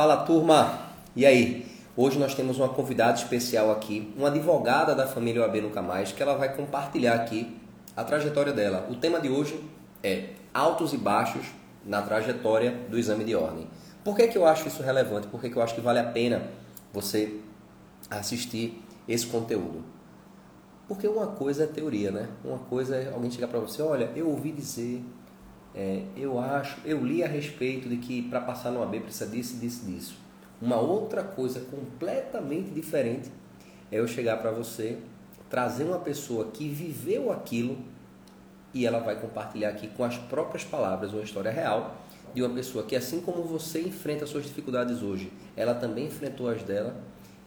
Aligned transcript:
Fala 0.00 0.16
turma, 0.16 0.78
e 1.14 1.26
aí? 1.26 1.66
Hoje 1.94 2.18
nós 2.18 2.34
temos 2.34 2.56
uma 2.56 2.70
convidada 2.70 3.18
especial 3.18 3.70
aqui, 3.70 4.10
uma 4.16 4.28
advogada 4.28 4.94
da 4.94 5.06
família 5.06 5.42
OAB 5.42 5.56
Nunca 5.56 5.82
Mais, 5.82 6.10
que 6.10 6.22
ela 6.22 6.38
vai 6.38 6.56
compartilhar 6.56 7.12
aqui 7.12 7.54
a 7.94 8.02
trajetória 8.02 8.50
dela. 8.50 8.88
O 8.90 8.94
tema 8.94 9.20
de 9.20 9.28
hoje 9.28 9.62
é 10.02 10.30
altos 10.54 10.94
e 10.94 10.96
baixos 10.96 11.44
na 11.84 12.00
trajetória 12.00 12.70
do 12.88 12.98
exame 12.98 13.24
de 13.24 13.34
ordem. 13.34 13.68
Por 14.02 14.16
que, 14.16 14.26
que 14.28 14.38
eu 14.38 14.46
acho 14.46 14.68
isso 14.68 14.82
relevante? 14.82 15.26
Por 15.26 15.38
que, 15.38 15.50
que 15.50 15.56
eu 15.56 15.62
acho 15.62 15.74
que 15.74 15.82
vale 15.82 15.98
a 15.98 16.04
pena 16.04 16.44
você 16.94 17.38
assistir 18.08 18.82
esse 19.06 19.26
conteúdo? 19.26 19.84
Porque 20.88 21.06
uma 21.06 21.26
coisa 21.26 21.64
é 21.64 21.66
teoria, 21.66 22.10
né? 22.10 22.26
Uma 22.42 22.60
coisa 22.60 22.96
é 22.96 23.12
alguém 23.12 23.30
chegar 23.30 23.48
para 23.48 23.60
você, 23.60 23.82
olha, 23.82 24.10
eu 24.16 24.30
ouvi 24.30 24.50
dizer, 24.50 25.04
é, 25.74 26.02
eu 26.16 26.38
acho, 26.38 26.78
eu 26.84 27.04
li 27.04 27.22
a 27.22 27.28
respeito 27.28 27.88
de 27.88 27.96
que 27.96 28.22
para 28.22 28.40
passar 28.40 28.70
no 28.70 28.82
AB 28.82 29.00
precisa 29.00 29.26
disso, 29.26 29.56
disso, 29.56 29.86
disso. 29.86 30.18
Uma 30.60 30.76
outra 30.76 31.22
coisa 31.22 31.60
completamente 31.60 32.70
diferente 32.70 33.30
é 33.90 33.98
eu 33.98 34.06
chegar 34.06 34.38
para 34.38 34.50
você, 34.50 34.98
trazer 35.48 35.84
uma 35.84 35.98
pessoa 35.98 36.50
que 36.52 36.68
viveu 36.68 37.32
aquilo 37.32 37.78
e 38.74 38.86
ela 38.86 39.00
vai 39.00 39.20
compartilhar 39.20 39.70
aqui 39.70 39.88
com 39.88 40.04
as 40.04 40.16
próprias 40.16 40.64
palavras 40.64 41.12
uma 41.12 41.22
história 41.22 41.50
real 41.50 41.96
de 42.34 42.42
uma 42.42 42.54
pessoa 42.54 42.84
que, 42.84 42.94
assim 42.94 43.20
como 43.20 43.42
você 43.42 43.80
enfrenta 43.80 44.26
suas 44.26 44.44
dificuldades 44.44 45.02
hoje, 45.02 45.32
ela 45.56 45.74
também 45.74 46.06
enfrentou 46.06 46.48
as 46.48 46.62
dela 46.62 46.96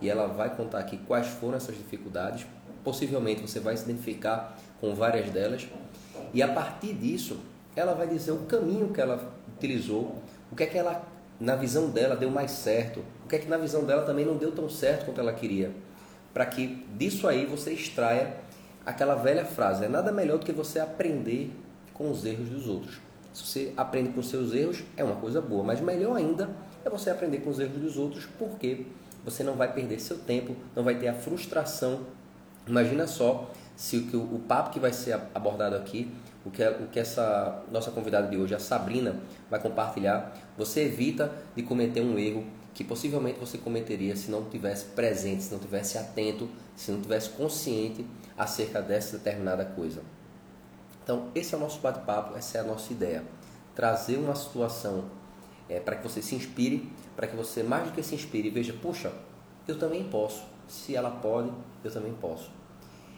e 0.02 0.10
ela 0.10 0.28
vai 0.28 0.56
contar 0.56 0.80
aqui 0.80 0.98
quais 0.98 1.28
foram 1.28 1.56
essas 1.56 1.78
dificuldades. 1.78 2.46
Possivelmente 2.84 3.42
você 3.42 3.60
vai 3.60 3.78
se 3.78 3.84
identificar 3.84 4.58
com 4.82 4.94
várias 4.94 5.30
delas 5.30 5.68
e 6.34 6.42
a 6.42 6.48
partir 6.50 6.94
disso 6.94 7.40
ela 7.76 7.94
vai 7.94 8.08
dizer 8.08 8.32
o 8.32 8.40
caminho 8.40 8.90
que 8.90 9.02
ela 9.02 9.34
utilizou, 9.56 10.16
o 10.52 10.56
que 10.56 10.64
é 10.64 10.66
que 10.66 10.78
ela, 10.78 11.04
na 11.40 11.56
visão 11.56 11.90
dela, 11.90 12.16
deu 12.16 12.30
mais 12.30 12.52
certo, 12.52 13.02
o 13.24 13.28
que 13.28 13.36
é 13.36 13.40
que 13.40 13.48
na 13.48 13.58
visão 13.58 13.84
dela 13.84 14.04
também 14.04 14.26
não 14.26 14.38
deu 14.38 14.52
tão 14.52 14.70
certo 14.70 15.06
quanto 15.06 15.20
ela 15.20 15.34
queria, 15.34 15.72
para 16.34 16.46
que 16.46 16.86
disso 16.96 17.28
aí 17.28 17.46
você 17.46 17.74
extraia 17.74 18.38
aquela 18.86 19.16
velha 19.16 19.46
frase: 19.46 19.86
é 19.86 19.88
nada 19.88 20.12
melhor 20.12 20.38
do 20.38 20.46
que 20.46 20.52
você 20.52 20.80
aprender 20.80 21.52
com 21.94 22.10
os 22.10 22.26
erros 22.26 22.50
dos 22.50 22.68
outros. 22.68 23.00
Se 23.34 23.46
você 23.46 23.74
aprende 23.76 24.10
com 24.10 24.22
seus 24.22 24.54
erros, 24.54 24.84
é 24.96 25.04
uma 25.04 25.16
coisa 25.16 25.42
boa, 25.42 25.64
mas 25.64 25.82
melhor 25.82 26.16
ainda 26.16 26.50
é 26.86 26.90
você 26.90 27.10
aprender 27.10 27.40
com 27.40 27.50
os 27.50 27.60
erros 27.60 27.78
dos 27.78 27.98
outros, 27.98 28.28
porque 28.38 28.86
você 29.26 29.44
não 29.44 29.54
vai 29.56 29.72
perder 29.72 30.00
seu 30.00 30.18
tempo, 30.18 30.56
não 30.76 30.84
vai 30.84 30.96
ter 30.96 31.08
a 31.08 31.14
frustração. 31.14 32.02
Imagina 32.68 33.08
só 33.08 33.50
se 33.76 33.98
o, 34.14 34.36
o 34.36 34.40
papo 34.40 34.72
que 34.72 34.80
vai 34.80 34.94
ser 34.94 35.20
abordado 35.34 35.76
aqui 35.76 36.12
o 36.46 36.52
que, 36.52 36.64
o 36.64 36.88
que 36.88 37.00
essa 37.00 37.64
nossa 37.72 37.92
convidada 37.92 38.28
de 38.28 38.38
hoje, 38.38 38.54
a 38.54 38.60
Sabrina, 38.60 39.16
vai 39.50 39.60
compartilhar, 39.60 40.34
você 40.58 40.84
evita 40.84 41.32
de 41.56 41.64
cometer 41.64 42.02
um 42.02 42.18
erro 42.18 42.46
que 42.74 42.84
possivelmente 42.84 43.40
você 43.40 43.58
cometeria 43.58 44.16
se 44.16 44.32
não 44.32 44.44
tivesse 44.46 44.86
presente, 44.86 45.44
se 45.44 45.52
não 45.52 45.60
tivesse 45.60 45.98
atento, 45.98 46.50
se 46.76 46.92
não 46.92 47.02
tivesse 47.02 47.30
consciente 47.30 48.06
acerca 48.38 48.82
dessa 48.82 49.18
determinada 49.18 49.64
coisa. 49.64 50.02
Então, 51.04 51.30
esse 51.36 51.54
é 51.54 51.58
o 51.58 51.62
nosso 51.62 51.80
bate-papo, 51.80 52.36
essa 52.36 52.58
é 52.58 52.62
a 52.62 52.64
nossa 52.64 52.92
ideia. 52.92 53.24
Trazer 53.76 54.18
uma 54.18 54.36
situação 54.36 55.06
é, 55.70 55.80
para 55.80 55.96
que 55.96 56.04
você 56.04 56.22
se 56.22 56.36
inspire, 56.36 56.90
para 57.16 57.28
que 57.28 57.36
você, 57.36 57.62
mais 57.62 57.88
do 57.88 57.92
que 57.92 58.02
se 58.02 58.16
inspire, 58.16 58.50
veja, 58.50 58.74
puxa, 58.74 59.12
eu 59.68 59.78
também 59.78 60.04
posso. 60.06 60.44
Se 60.68 60.96
ela 60.96 61.12
pode, 61.12 61.52
eu 61.84 61.92
também 61.92 62.14
posso. 62.14 62.50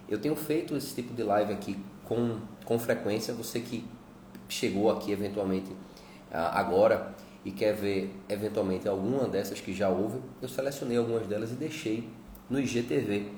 Eu 0.10 0.20
tenho 0.20 0.36
feito 0.36 0.76
esse 0.76 0.94
tipo 0.94 1.14
de 1.14 1.24
live 1.24 1.54
aqui 1.54 1.84
com, 2.04 2.40
com 2.66 2.78
frequência. 2.78 3.34
Você 3.34 3.60
que 3.62 3.86
chegou 4.50 4.92
aqui 4.92 5.12
eventualmente 5.12 5.72
agora 6.32 7.16
e 7.46 7.52
quer 7.52 7.74
ver 7.74 8.14
eventualmente 8.28 8.88
alguma 8.88 9.28
dessas 9.28 9.62
que 9.62 9.74
já 9.74 9.88
houve, 9.88 10.20
eu 10.42 10.50
selecionei 10.50 10.98
algumas 10.98 11.26
delas 11.28 11.52
e 11.52 11.56
deixei 11.56 12.10
no 12.50 12.60
IGTV. 12.60 13.32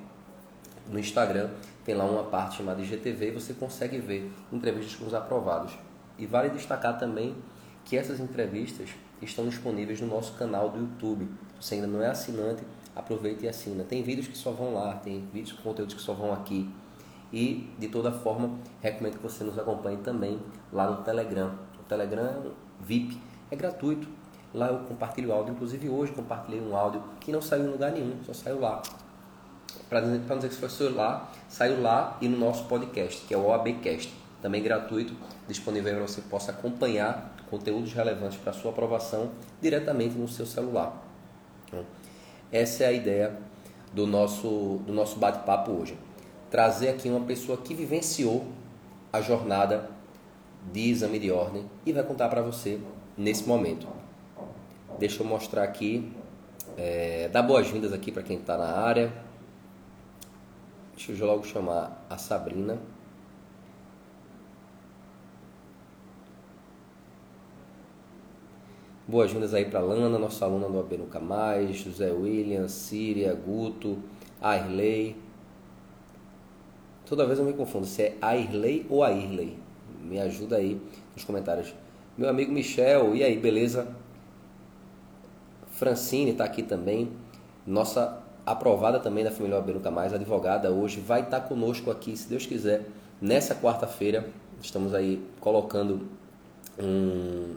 No 0.89 0.97
Instagram 0.97 1.49
tem 1.83 1.93
lá 1.93 2.05
uma 2.05 2.23
parte 2.23 2.57
chamada 2.57 2.81
IGTV 2.81 3.27
e 3.27 3.31
você 3.31 3.53
consegue 3.53 3.99
ver 3.99 4.31
entrevistas 4.51 4.95
com 4.95 5.05
os 5.05 5.13
aprovados. 5.13 5.77
E 6.17 6.25
vale 6.25 6.49
destacar 6.49 6.97
também 6.97 7.35
que 7.85 7.97
essas 7.97 8.19
entrevistas 8.19 8.89
estão 9.21 9.47
disponíveis 9.47 9.99
no 10.01 10.07
nosso 10.07 10.33
canal 10.33 10.69
do 10.69 10.79
YouTube. 10.79 11.27
Se 11.59 11.67
você 11.67 11.75
ainda 11.75 11.87
não 11.87 12.01
é 12.01 12.07
assinante, 12.07 12.63
aproveita 12.95 13.45
e 13.45 13.49
assina. 13.49 13.83
Tem 13.83 14.01
vídeos 14.01 14.27
que 14.27 14.37
só 14.37 14.51
vão 14.51 14.73
lá, 14.73 14.95
tem 14.95 15.27
vídeos 15.33 15.51
com 15.53 15.63
conteúdos 15.63 15.93
que 15.93 16.01
só 16.01 16.13
vão 16.13 16.33
aqui. 16.33 16.69
E, 17.31 17.69
de 17.77 17.87
toda 17.89 18.11
forma, 18.11 18.57
recomendo 18.81 19.17
que 19.17 19.23
você 19.23 19.43
nos 19.43 19.57
acompanhe 19.59 19.97
também 19.97 20.39
lá 20.71 20.89
no 20.89 21.03
Telegram. 21.03 21.51
O 21.79 21.83
Telegram 21.83 22.51
VIP, 22.79 23.19
é 23.51 23.55
gratuito. 23.55 24.07
Lá 24.53 24.67
eu 24.67 24.79
compartilho 24.79 25.33
áudio, 25.33 25.53
inclusive 25.53 25.89
hoje 25.89 26.13
compartilhei 26.13 26.61
um 26.61 26.75
áudio 26.75 27.03
que 27.19 27.31
não 27.31 27.41
saiu 27.41 27.65
em 27.65 27.67
lugar 27.67 27.91
nenhum, 27.91 28.15
só 28.25 28.33
saiu 28.33 28.59
lá. 28.59 28.81
Para 29.89 30.01
não 30.01 30.37
dizer 30.37 30.49
que 30.49 30.55
foi 30.55 30.89
lá, 30.89 31.29
saiu 31.49 31.81
lá 31.81 32.17
e 32.21 32.27
no 32.27 32.37
nosso 32.37 32.65
podcast, 32.65 33.25
que 33.27 33.33
é 33.33 33.37
o 33.37 33.45
OABcast, 33.45 34.13
também 34.41 34.63
gratuito, 34.63 35.13
disponível 35.47 35.95
para 35.95 36.07
você 36.07 36.21
possa 36.21 36.51
acompanhar 36.51 37.35
conteúdos 37.49 37.93
relevantes 37.93 38.37
para 38.37 38.53
sua 38.53 38.71
aprovação 38.71 39.31
diretamente 39.61 40.15
no 40.15 40.27
seu 40.27 40.45
celular. 40.45 41.03
Então, 41.67 41.85
essa 42.51 42.85
é 42.85 42.87
a 42.87 42.91
ideia 42.91 43.37
do 43.93 44.07
nosso, 44.07 44.81
do 44.85 44.93
nosso 44.93 45.19
bate-papo 45.19 45.71
hoje 45.71 45.97
trazer 46.49 46.89
aqui 46.89 47.09
uma 47.09 47.25
pessoa 47.25 47.57
que 47.57 47.73
vivenciou 47.73 48.45
a 49.11 49.21
jornada 49.21 49.89
de 50.71 50.89
exame 50.89 51.19
de 51.19 51.31
ordem 51.31 51.65
e 51.85 51.91
vai 51.91 52.03
contar 52.03 52.29
para 52.29 52.41
você 52.41 52.79
nesse 53.17 53.47
momento. 53.47 53.87
Deixa 54.99 55.21
eu 55.21 55.27
mostrar 55.27 55.63
aqui, 55.63 56.11
é, 56.77 57.29
dar 57.29 57.43
boas-vindas 57.43 57.93
aqui 57.93 58.11
para 58.11 58.23
quem 58.23 58.37
está 58.37 58.57
na 58.57 58.65
área. 58.65 59.13
Deixa 60.95 61.11
eu 61.11 61.27
logo 61.27 61.45
chamar 61.45 62.05
a 62.09 62.17
Sabrina. 62.17 62.77
Boas-vindas 69.07 69.53
aí 69.53 69.63
para 69.63 69.79
Lana, 69.79 70.19
nossa 70.19 70.43
aluna 70.43 70.67
do 70.67 70.79
AB 70.79 70.97
Nunca 70.97 71.19
Mais, 71.19 71.77
José 71.77 72.11
William, 72.11 72.67
Síria, 72.67 73.33
Guto, 73.33 73.97
Airley, 74.41 75.15
Toda 77.07 77.25
vez 77.25 77.39
eu 77.39 77.45
me 77.45 77.53
confundo 77.53 77.85
se 77.85 78.01
é 78.01 78.17
Airley 78.21 78.85
ou 78.89 79.01
Airley. 79.01 79.57
Me 80.03 80.19
ajuda 80.19 80.57
aí 80.57 80.79
nos 81.15 81.23
comentários. 81.23 81.73
Meu 82.17 82.29
amigo 82.29 82.51
Michel, 82.51 83.15
e 83.15 83.23
aí, 83.23 83.37
beleza? 83.37 83.87
Francine 85.71 86.31
está 86.31 86.43
aqui 86.43 86.61
também. 86.61 87.09
Nossa 87.65 88.21
aprovada 88.45 88.99
também 88.99 89.23
da 89.23 89.31
família 89.31 89.57
OAB 89.57 89.69
Nunca 89.69 89.89
Mais, 89.89 90.13
advogada 90.13 90.69
hoje, 90.69 90.99
vai 90.99 91.21
estar 91.21 91.39
tá 91.39 91.47
conosco 91.47 91.89
aqui, 91.89 92.15
se 92.17 92.27
Deus 92.27 92.45
quiser, 92.45 92.85
nessa 93.21 93.55
quarta-feira. 93.55 94.29
Estamos 94.61 94.93
aí 94.93 95.23
colocando 95.39 96.07
um, 96.77 97.55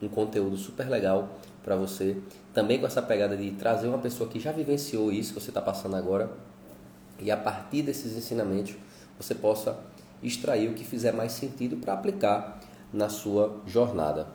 um 0.00 0.08
conteúdo 0.08 0.56
super 0.56 0.88
legal 0.88 1.30
para 1.64 1.74
você. 1.74 2.16
Também 2.52 2.78
com 2.78 2.86
essa 2.86 3.02
pegada 3.02 3.36
de 3.36 3.50
trazer 3.52 3.88
uma 3.88 3.98
pessoa 3.98 4.30
que 4.30 4.38
já 4.38 4.52
vivenciou 4.52 5.10
isso 5.10 5.34
que 5.34 5.40
você 5.40 5.50
está 5.50 5.60
passando 5.60 5.96
agora 5.96 6.30
e 7.18 7.30
a 7.30 7.36
partir 7.36 7.82
desses 7.82 8.16
ensinamentos 8.16 8.74
você 9.18 9.34
possa 9.34 9.78
extrair 10.22 10.70
o 10.70 10.74
que 10.74 10.84
fizer 10.84 11.12
mais 11.12 11.32
sentido 11.32 11.76
para 11.76 11.92
aplicar 11.92 12.60
na 12.92 13.08
sua 13.08 13.60
jornada. 13.66 14.26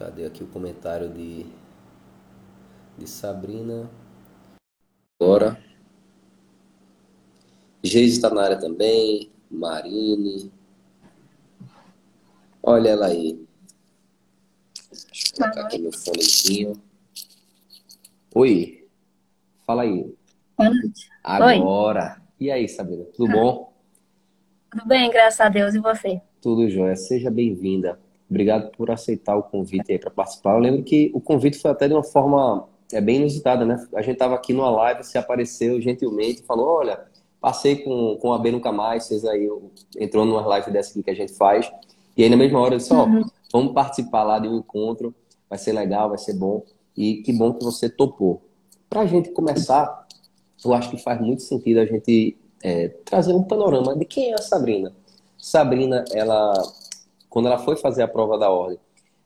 Cadê 0.00 0.24
aqui 0.24 0.42
o 0.42 0.46
comentário 0.46 1.10
de, 1.10 1.44
de 2.96 3.06
Sabrina? 3.06 3.90
Agora. 5.20 5.62
Geise 7.84 8.16
está 8.16 8.30
na 8.30 8.42
área 8.42 8.58
também. 8.58 9.30
Marine. 9.50 10.50
Olha 12.62 12.88
ela 12.88 13.08
aí. 13.08 13.46
Deixa 14.90 15.28
eu 15.28 15.38
colocar 15.38 15.66
aqui 15.66 15.78
meu 15.78 15.92
fonezinho. 15.92 16.82
Oi. 18.34 18.79
Fala 19.70 19.82
aí. 19.82 20.04
Boa 20.58 20.68
noite. 20.68 21.08
Agora. 21.22 22.16
Oi. 22.18 22.22
E 22.40 22.50
aí, 22.50 22.68
Sabrina? 22.68 23.04
Tudo 23.16 23.30
ah. 23.30 23.36
bom? 23.36 23.72
Tudo 24.68 24.84
bem, 24.84 25.08
graças 25.08 25.40
a 25.40 25.48
Deus. 25.48 25.76
E 25.76 25.78
você? 25.78 26.20
Tudo 26.42 26.68
jóia. 26.68 26.96
Seja 26.96 27.30
bem-vinda. 27.30 27.96
Obrigado 28.28 28.72
por 28.72 28.90
aceitar 28.90 29.36
o 29.36 29.44
convite 29.44 29.92
aí 29.92 29.98
para 30.00 30.10
participar. 30.10 30.54
Eu 30.54 30.58
lembro 30.58 30.82
que 30.82 31.12
o 31.14 31.20
convite 31.20 31.56
foi 31.56 31.70
até 31.70 31.86
de 31.86 31.94
uma 31.94 32.02
forma 32.02 32.68
é 32.92 33.00
bem 33.00 33.18
inusitada, 33.18 33.64
né? 33.64 33.76
A 33.94 34.02
gente 34.02 34.14
estava 34.14 34.34
aqui 34.34 34.52
numa 34.52 34.70
live, 34.70 35.04
você 35.04 35.18
apareceu 35.18 35.80
gentilmente, 35.80 36.42
falou: 36.42 36.66
olha, 36.66 37.04
passei 37.40 37.76
com, 37.76 38.18
com 38.20 38.32
a 38.32 38.38
B 38.40 38.50
Nunca 38.50 38.72
Mais, 38.72 39.04
vocês 39.04 39.24
aí 39.24 39.48
entrou 40.00 40.24
numa 40.24 40.44
live 40.44 40.72
dessa 40.72 40.90
aqui 40.90 41.04
que 41.04 41.10
a 41.10 41.14
gente 41.14 41.32
faz. 41.34 41.70
E 42.16 42.24
aí, 42.24 42.28
na 42.28 42.36
mesma 42.36 42.58
hora, 42.58 42.74
eu 42.74 42.78
disse: 42.78 42.92
ó, 42.92 43.06
uhum. 43.06 43.24
vamos 43.52 43.72
participar 43.72 44.24
lá 44.24 44.40
de 44.40 44.48
um 44.48 44.58
encontro, 44.58 45.14
vai 45.48 45.60
ser 45.60 45.74
legal, 45.74 46.08
vai 46.08 46.18
ser 46.18 46.34
bom. 46.34 46.64
E 46.96 47.22
que 47.22 47.32
bom 47.32 47.52
que 47.52 47.62
você 47.62 47.88
topou. 47.88 48.49
Para 48.90 49.02
a 49.02 49.06
gente 49.06 49.30
começar, 49.30 50.04
eu 50.64 50.74
acho 50.74 50.90
que 50.90 50.98
faz 50.98 51.20
muito 51.20 51.42
sentido 51.42 51.78
a 51.78 51.86
gente 51.86 52.36
é, 52.60 52.88
trazer 53.04 53.32
um 53.32 53.44
panorama 53.44 53.94
de 53.94 54.04
quem 54.04 54.32
é 54.32 54.34
a 54.34 54.42
Sabrina. 54.42 54.92
Sabrina, 55.38 56.04
ela, 56.12 56.52
quando 57.28 57.46
ela 57.46 57.58
foi 57.58 57.76
fazer 57.76 58.02
a 58.02 58.08
prova 58.08 58.36
da 58.36 58.50
ordem, 58.50 58.80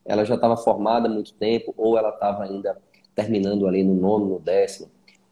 ela 0.05 0.23
já 0.23 0.35
estava 0.35 0.55
formada 0.55 1.09
há 1.09 1.11
muito 1.11 1.33
tempo 1.33 1.73
ou 1.79 1.97
ela 1.97 2.11
estava 2.11 2.45
ainda 2.45 2.77
terminando 3.15 3.67
ali 3.67 3.83
no 3.83 3.95
nono, 3.95 4.27
no 4.27 4.39
décimo. 4.39 4.91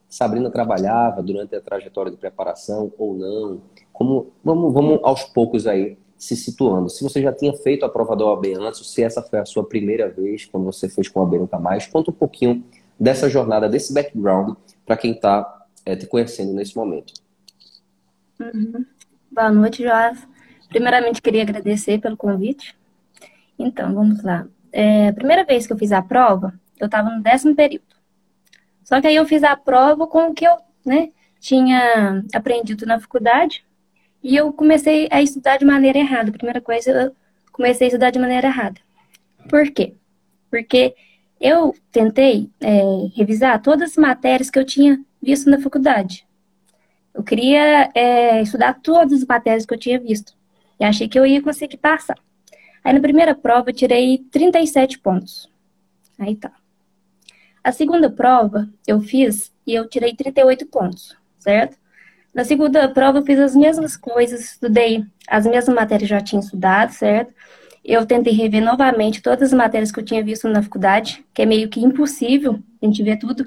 Sabrina 0.09 0.51
trabalhava 0.51 1.23
durante 1.23 1.55
a 1.55 1.61
trajetória 1.61 2.11
de 2.11 2.17
preparação 2.17 2.91
ou 2.97 3.15
não? 3.15 3.61
Como, 3.93 4.33
vamos, 4.43 4.73
vamos 4.73 5.01
aos 5.03 5.25
poucos 5.25 5.67
aí 5.67 5.99
se 6.17 6.35
situando. 6.37 6.89
Se 6.89 7.05
você 7.05 7.21
já 7.21 7.35
tinha 7.35 7.53
feito 7.53 7.85
a 7.85 7.89
prova 7.91 8.17
da 8.17 8.25
OAB 8.25 8.47
antes, 8.59 8.91
se 8.91 9.03
essa 9.03 9.21
foi 9.21 9.41
a 9.41 9.45
sua 9.45 9.65
primeira 9.69 10.09
vez, 10.09 10.47
quando 10.47 10.65
você 10.65 10.89
fez 10.89 11.07
com 11.07 11.21
a 11.21 11.23
OAB 11.25 11.35
Nunca 11.35 11.59
Mais, 11.59 11.87
conta 11.87 12.11
um 12.11 12.15
pouquinho 12.15 12.65
dessa 12.99 13.29
jornada, 13.29 13.69
desse 13.69 13.93
background, 13.93 14.57
para 14.85 14.97
quem 14.97 15.13
está 15.13 15.67
é, 15.85 15.97
te 15.97 16.07
conhecendo 16.07 16.53
nesse 16.53 16.77
momento. 16.77 17.13
Uhum. 18.41 18.85
Boa 19.31 19.51
noite, 19.51 19.83
Joás. 19.83 20.27
Primeiramente, 20.69 21.21
queria 21.23 21.43
agradecer 21.43 21.99
pelo 21.99 22.17
convite. 22.17 22.77
Então, 23.59 23.95
vamos 23.95 24.23
lá. 24.23 24.47
É, 24.73 25.09
a 25.09 25.13
primeira 25.13 25.45
vez 25.45 25.67
que 25.67 25.73
eu 25.73 25.79
fiz 25.79 25.93
a 25.93 26.03
prova, 26.03 26.55
eu 26.79 26.87
estava 26.87 27.11
no 27.11 27.23
décimo 27.23 27.55
período. 27.55 27.85
Só 28.83 29.01
que 29.01 29.07
aí 29.07 29.17
eu 29.17 29.27
fiz 29.27 29.43
a 29.45 29.57
prova 29.57 30.07
com 30.07 30.29
o 30.29 30.35
que 30.35 30.47
eu 30.47 30.57
né, 30.85 31.11
tinha 31.39 32.25
aprendido 32.35 32.87
na 32.87 32.99
faculdade 32.99 33.65
e 34.23 34.37
eu 34.37 34.53
comecei 34.53 35.09
a 35.11 35.21
estudar 35.21 35.59
de 35.59 35.65
maneira 35.65 35.99
errada. 35.99 36.31
A 36.31 36.33
primeira 36.33 36.61
coisa, 36.61 36.91
eu 36.91 37.17
comecei 37.53 37.87
a 37.87 37.89
estudar 37.89 38.11
de 38.11 38.19
maneira 38.19 38.49
errada. 38.49 38.81
Por 39.49 39.71
quê? 39.71 39.95
Porque 40.51 40.95
eu 41.43 41.75
tentei 41.91 42.49
é, 42.61 42.81
revisar 43.17 43.61
todas 43.61 43.91
as 43.91 43.97
matérias 43.97 44.49
que 44.49 44.59
eu 44.59 44.65
tinha 44.65 45.05
visto 45.21 45.51
na 45.51 45.61
faculdade. 45.61 46.25
Eu 47.13 47.25
queria 47.25 47.91
é, 47.95 48.41
estudar 48.41 48.81
todas 48.81 49.13
as 49.21 49.27
matérias 49.27 49.67
que 49.67 49.75
eu 49.75 49.79
tinha 49.79 49.99
visto. 49.99 50.35
E 50.79 50.85
achei 50.85 51.09
que 51.09 51.19
eu 51.19 51.27
ia 51.27 51.43
conseguir 51.43 51.79
passar. 51.79 52.17
Aí 52.85 52.93
na 52.93 53.01
primeira 53.01 53.35
prova 53.35 53.71
eu 53.71 53.75
tirei 53.75 54.19
37 54.31 55.01
pontos. 55.01 55.51
Aí 56.17 56.37
tá. 56.37 56.53
A 57.63 57.73
segunda 57.73 58.09
prova 58.09 58.69
eu 58.87 59.01
fiz 59.01 59.53
e 59.67 59.75
eu 59.75 59.89
tirei 59.89 60.15
38 60.15 60.67
pontos, 60.67 61.17
certo? 61.41 61.77
Na 62.33 62.45
segunda 62.45 62.89
prova 62.89 63.19
eu 63.19 63.25
fiz 63.25 63.39
as 63.39 63.55
mesmas 63.55 63.97
coisas, 63.97 64.41
estudei 64.53 65.05
as 65.29 65.45
mesmas 65.45 65.75
matérias 65.75 66.09
que 66.09 66.15
já 66.15 66.21
tinha 66.21 66.41
estudado, 66.41 66.93
certo? 66.93 67.35
Eu 67.85 68.07
tentei 68.07 68.33
rever 68.33 68.63
novamente 68.63 69.21
todas 69.21 69.53
as 69.53 69.53
matérias 69.53 69.91
que 69.91 69.99
eu 69.99 70.05
tinha 70.05 70.23
visto 70.23 70.49
na 70.49 70.63
faculdade, 70.63 71.25
que 71.35 71.43
é 71.43 71.47
meio 71.47 71.69
que 71.69 71.81
impossível 71.81 72.59
a 72.81 72.87
gente 72.87 73.03
ver 73.03 73.17
tudo. 73.17 73.45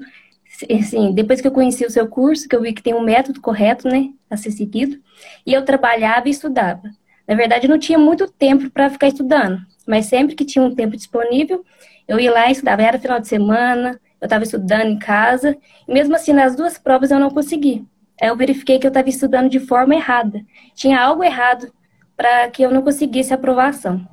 Assim, 0.70 1.12
depois 1.12 1.40
que 1.40 1.46
eu 1.46 1.52
conheci 1.52 1.84
o 1.84 1.90
seu 1.90 2.06
curso, 2.06 2.48
que 2.48 2.54
eu 2.54 2.62
vi 2.62 2.72
que 2.72 2.82
tem 2.82 2.94
um 2.94 3.02
método 3.02 3.40
correto, 3.40 3.88
né, 3.88 4.10
a 4.30 4.36
ser 4.36 4.50
seguido, 4.50 4.98
e 5.44 5.52
eu 5.52 5.64
trabalhava 5.64 6.28
e 6.28 6.30
estudava. 6.30 6.90
Na 7.26 7.34
verdade, 7.34 7.66
eu 7.66 7.70
não 7.70 7.78
tinha 7.78 7.98
muito 7.98 8.30
tempo 8.30 8.70
para 8.70 8.88
ficar 8.90 9.08
estudando, 9.08 9.60
mas 9.86 10.06
sempre 10.06 10.34
que 10.34 10.44
tinha 10.44 10.64
um 10.64 10.74
tempo 10.74 10.96
disponível, 10.96 11.64
eu 12.06 12.20
ia 12.20 12.32
lá 12.32 12.48
e 12.48 12.52
estudava. 12.52 12.82
Era 12.82 12.98
final 12.98 13.20
de 13.20 13.28
semana, 13.28 14.00
eu 14.20 14.26
estava 14.26 14.44
estudando 14.44 14.86
em 14.86 14.98
casa, 14.98 15.56
e 15.86 15.92
mesmo 15.92 16.14
assim, 16.14 16.32
nas 16.32 16.54
duas 16.54 16.78
provas 16.78 17.10
eu 17.10 17.18
não 17.18 17.30
consegui. 17.30 17.84
Aí 18.20 18.28
eu 18.28 18.36
verifiquei 18.36 18.78
que 18.78 18.86
eu 18.86 18.90
estava 18.90 19.08
estudando 19.08 19.50
de 19.50 19.60
forma 19.60 19.94
errada. 19.94 20.40
Tinha 20.74 21.00
algo 21.00 21.22
errado 21.22 21.70
para 22.16 22.48
que 22.48 22.62
eu 22.62 22.70
não 22.70 22.82
conseguisse 22.82 23.34
aprovação. 23.34 24.06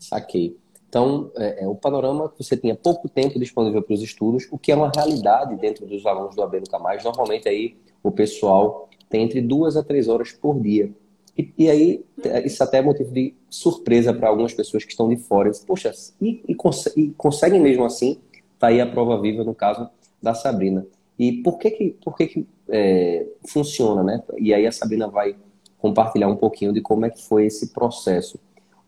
Saquei. 0.00 0.56
Então, 0.88 1.30
é, 1.36 1.62
é, 1.62 1.68
o 1.68 1.74
panorama 1.76 2.28
que 2.28 2.42
você 2.42 2.56
tinha 2.56 2.74
pouco 2.74 3.08
tempo 3.08 3.38
disponível 3.38 3.80
para 3.80 3.94
os 3.94 4.02
estudos, 4.02 4.48
o 4.50 4.58
que 4.58 4.72
é 4.72 4.74
uma 4.74 4.90
realidade 4.92 5.54
dentro 5.54 5.86
dos 5.86 6.04
alunos 6.04 6.34
do 6.34 6.42
AB 6.42 6.58
Nunca 6.58 6.80
Mais. 6.80 7.04
Normalmente 7.04 7.48
aí 7.48 7.76
o 8.02 8.10
pessoal 8.10 8.88
tem 9.08 9.22
entre 9.22 9.40
duas 9.40 9.76
a 9.76 9.84
três 9.84 10.08
horas 10.08 10.32
por 10.32 10.58
dia 10.60 10.92
e, 11.40 11.54
e 11.56 11.70
aí, 11.70 12.04
isso 12.44 12.62
até 12.62 12.78
é 12.78 12.82
motivo 12.82 13.12
de 13.12 13.34
surpresa 13.48 14.12
para 14.12 14.28
algumas 14.28 14.52
pessoas 14.52 14.84
que 14.84 14.90
estão 14.90 15.08
de 15.08 15.16
fora. 15.16 15.50
Poxa, 15.66 15.92
e, 16.20 16.42
e, 16.46 16.54
cons 16.54 16.86
e 16.96 17.10
conseguem 17.16 17.60
mesmo 17.60 17.84
assim? 17.84 18.18
Tá 18.58 18.68
aí 18.68 18.80
a 18.80 18.86
prova 18.86 19.20
viva 19.20 19.42
no 19.42 19.54
caso 19.54 19.88
da 20.22 20.34
Sabrina. 20.34 20.86
E 21.18 21.32
por 21.42 21.58
que 21.58 21.70
que, 21.70 21.96
por 22.04 22.16
que, 22.16 22.26
que 22.26 22.46
é, 22.68 23.26
funciona, 23.46 24.02
né? 24.02 24.22
E 24.38 24.52
aí 24.52 24.66
a 24.66 24.72
Sabrina 24.72 25.08
vai 25.08 25.34
compartilhar 25.78 26.28
um 26.28 26.36
pouquinho 26.36 26.72
de 26.72 26.82
como 26.82 27.06
é 27.06 27.10
que 27.10 27.22
foi 27.22 27.46
esse 27.46 27.72
processo. 27.72 28.38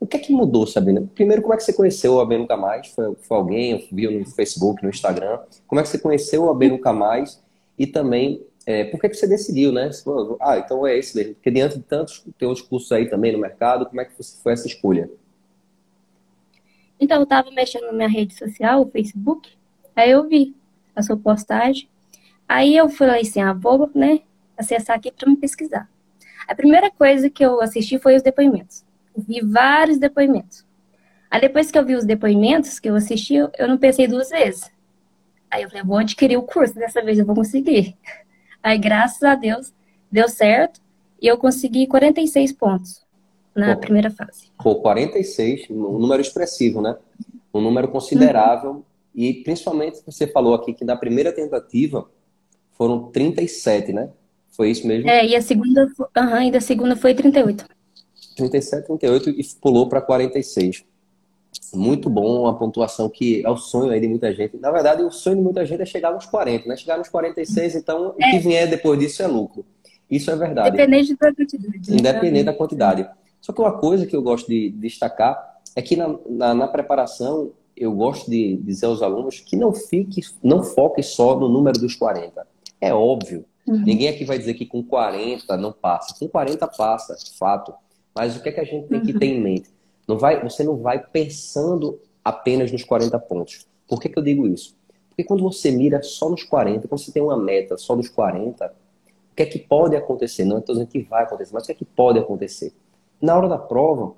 O 0.02 0.06
que 0.06 0.16
é 0.16 0.20
que 0.20 0.32
mudou, 0.32 0.66
Sabrina? 0.66 1.08
Primeiro, 1.14 1.42
como 1.42 1.54
é 1.54 1.56
que 1.56 1.62
você 1.62 1.72
conheceu 1.72 2.14
o 2.14 2.20
AB 2.20 2.36
Nunca 2.36 2.56
Mais? 2.56 2.88
Foi, 2.88 3.14
foi 3.14 3.36
alguém, 3.36 3.86
viu 3.92 4.10
no 4.10 4.26
Facebook, 4.26 4.82
no 4.82 4.90
Instagram? 4.90 5.38
Como 5.64 5.80
é 5.80 5.84
que 5.84 5.90
você 5.90 5.98
conheceu 5.98 6.42
o 6.42 6.50
AB 6.50 6.70
Nunca 6.70 6.92
Mais? 6.92 7.40
E 7.78 7.86
também 7.86 8.44
é, 8.66 8.82
por 8.82 9.00
que, 9.00 9.10
que 9.10 9.14
você 9.14 9.28
decidiu, 9.28 9.70
né? 9.70 9.90
Ah, 10.40 10.58
então 10.58 10.84
é 10.84 10.98
esse 10.98 11.16
mesmo. 11.16 11.34
Porque 11.34 11.52
diante 11.52 11.78
de 11.78 11.84
tantos, 11.84 12.26
tem 12.36 12.48
outros 12.48 12.66
cursos 12.66 12.90
aí 12.90 13.08
também 13.08 13.30
no 13.30 13.38
mercado, 13.38 13.86
como 13.86 14.00
é 14.00 14.04
que 14.04 14.12
foi 14.42 14.52
essa 14.52 14.66
escolha? 14.66 15.08
Então, 16.98 17.18
eu 17.18 17.22
estava 17.22 17.52
mexendo 17.52 17.86
na 17.86 17.92
minha 17.92 18.08
rede 18.08 18.34
social, 18.34 18.82
o 18.82 18.90
Facebook, 18.90 19.50
aí 19.94 20.10
eu 20.10 20.28
vi 20.28 20.52
a 20.96 21.02
sua 21.04 21.16
postagem, 21.16 21.88
aí 22.48 22.76
eu 22.76 22.88
falei 22.88 23.20
assim, 23.20 23.40
ah, 23.40 23.52
vou, 23.52 23.88
né, 23.94 24.22
acessar 24.58 24.96
aqui 24.96 25.12
para 25.12 25.30
me 25.30 25.36
pesquisar. 25.36 25.88
A 26.48 26.56
primeira 26.56 26.90
coisa 26.90 27.30
que 27.30 27.44
eu 27.44 27.60
assisti 27.60 28.00
foi 28.00 28.16
os 28.16 28.22
depoimentos. 28.22 28.84
Vi 29.16 29.40
vários 29.40 29.98
depoimentos. 29.98 30.64
Aí 31.30 31.40
depois 31.40 31.70
que 31.70 31.78
eu 31.78 31.84
vi 31.84 31.94
os 31.94 32.04
depoimentos 32.04 32.78
que 32.78 32.90
eu 32.90 32.94
assisti, 32.94 33.34
eu 33.34 33.68
não 33.68 33.78
pensei 33.78 34.06
duas 34.06 34.30
vezes. 34.30 34.70
Aí 35.50 35.62
eu 35.62 35.68
falei, 35.68 35.84
vou 35.84 35.98
adquirir 35.98 36.36
o 36.36 36.42
curso, 36.42 36.74
dessa 36.74 37.02
vez 37.02 37.18
eu 37.18 37.26
vou 37.26 37.34
conseguir. 37.34 37.96
Aí, 38.62 38.78
graças 38.78 39.22
a 39.22 39.34
Deus, 39.34 39.72
deu 40.10 40.28
certo 40.28 40.80
e 41.20 41.26
eu 41.26 41.36
consegui 41.36 41.86
46 41.86 42.52
pontos 42.52 43.02
na 43.54 43.74
Pô, 43.74 43.80
primeira 43.80 44.10
fase. 44.10 44.50
Pô, 44.62 44.76
46, 44.76 45.68
um 45.70 45.98
número 45.98 46.22
expressivo, 46.22 46.80
né? 46.80 46.96
Um 47.52 47.60
número 47.60 47.88
considerável. 47.88 48.70
Uhum. 48.70 48.82
E 49.14 49.34
principalmente 49.42 50.00
você 50.06 50.26
falou 50.26 50.54
aqui 50.54 50.72
que 50.72 50.84
na 50.84 50.96
primeira 50.96 51.32
tentativa 51.32 52.08
foram 52.72 53.10
37, 53.10 53.92
né? 53.92 54.10
Foi 54.48 54.70
isso 54.70 54.86
mesmo? 54.86 55.08
É, 55.08 55.26
e 55.26 55.36
a 55.36 55.42
segunda, 55.42 55.86
uhum, 56.16 56.42
e 56.42 56.50
da 56.50 56.60
segunda 56.60 56.96
foi 56.96 57.14
38. 57.14 57.66
37, 58.34 58.86
38 58.86 59.30
e 59.30 59.44
pulou 59.60 59.88
para 59.88 60.00
46 60.00 60.84
muito 61.74 62.08
bom, 62.10 62.42
uma 62.42 62.56
pontuação 62.56 63.08
que 63.08 63.44
é 63.44 63.50
o 63.50 63.56
sonho 63.56 63.92
aí 63.92 64.00
de 64.00 64.08
muita 64.08 64.32
gente. 64.34 64.56
Na 64.58 64.70
verdade, 64.70 65.02
o 65.02 65.10
sonho 65.10 65.36
de 65.36 65.42
muita 65.42 65.64
gente 65.64 65.82
é 65.82 65.86
chegar 65.86 66.12
nos 66.12 66.26
40, 66.26 66.68
né? 66.68 66.76
Chegar 66.76 66.98
nos 66.98 67.08
46, 67.08 67.76
então 67.76 68.14
é. 68.18 68.28
o 68.28 68.30
que 68.30 68.38
vier 68.38 68.68
depois 68.68 68.98
disso 68.98 69.22
é 69.22 69.26
lucro. 69.26 69.64
Isso 70.10 70.30
é 70.30 70.36
verdade. 70.36 70.76
Independente 70.76 71.16
da 71.16 71.32
quantidade. 71.32 71.90
Né? 71.90 71.96
Independente 71.98 72.44
da 72.44 72.54
quantidade. 72.54 73.08
Só 73.40 73.52
que 73.52 73.60
uma 73.60 73.72
coisa 73.72 74.06
que 74.06 74.14
eu 74.14 74.22
gosto 74.22 74.48
de 74.48 74.70
destacar 74.70 75.60
é 75.74 75.82
que 75.82 75.96
na, 75.96 76.14
na, 76.28 76.54
na 76.54 76.68
preparação 76.68 77.52
eu 77.74 77.92
gosto 77.92 78.30
de 78.30 78.56
dizer 78.58 78.86
aos 78.86 79.02
alunos 79.02 79.40
que 79.40 79.56
não 79.56 79.72
fique, 79.72 80.20
não 80.42 80.62
foque 80.62 81.02
só 81.02 81.38
no 81.38 81.48
número 81.48 81.78
dos 81.78 81.94
40. 81.94 82.46
É 82.80 82.92
óbvio. 82.92 83.44
Uhum. 83.66 83.82
Ninguém 83.84 84.08
aqui 84.08 84.24
vai 84.24 84.38
dizer 84.38 84.54
que 84.54 84.66
com 84.66 84.82
40 84.82 85.56
não 85.56 85.72
passa. 85.72 86.14
Com 86.18 86.28
40 86.28 86.66
passa, 86.68 87.16
fato. 87.38 87.72
Mas 88.14 88.36
o 88.36 88.42
que 88.42 88.48
é 88.48 88.52
que 88.52 88.60
a 88.60 88.64
gente 88.64 88.88
tem 88.88 89.00
que 89.00 89.12
ter 89.12 89.26
em 89.26 89.40
mente? 89.40 89.70
Não 90.06 90.18
vai, 90.18 90.42
você 90.42 90.62
não 90.62 90.76
vai 90.76 90.98
pensando 90.98 91.98
apenas 92.24 92.70
nos 92.70 92.84
40 92.84 93.18
pontos. 93.20 93.66
Por 93.88 94.00
que, 94.00 94.08
que 94.08 94.18
eu 94.18 94.22
digo 94.22 94.46
isso? 94.46 94.76
Porque 95.08 95.24
quando 95.24 95.42
você 95.42 95.70
mira 95.70 96.02
só 96.02 96.28
nos 96.28 96.42
40, 96.42 96.88
quando 96.88 97.00
você 97.00 97.12
tem 97.12 97.22
uma 97.22 97.36
meta 97.36 97.76
só 97.76 97.94
nos 97.94 98.08
40, 98.08 98.66
o 99.32 99.34
que 99.34 99.42
é 99.42 99.46
que 99.46 99.58
pode 99.58 99.96
acontecer? 99.96 100.44
Não 100.44 100.58
estou 100.58 100.74
dizendo 100.74 100.88
que 100.88 101.00
vai 101.02 101.24
acontecer, 101.24 101.54
mas 101.54 101.64
o 101.64 101.66
que 101.66 101.72
é 101.72 101.74
que 101.74 101.84
pode 101.84 102.18
acontecer? 102.18 102.72
Na 103.20 103.36
hora 103.36 103.48
da 103.48 103.58
prova, 103.58 104.14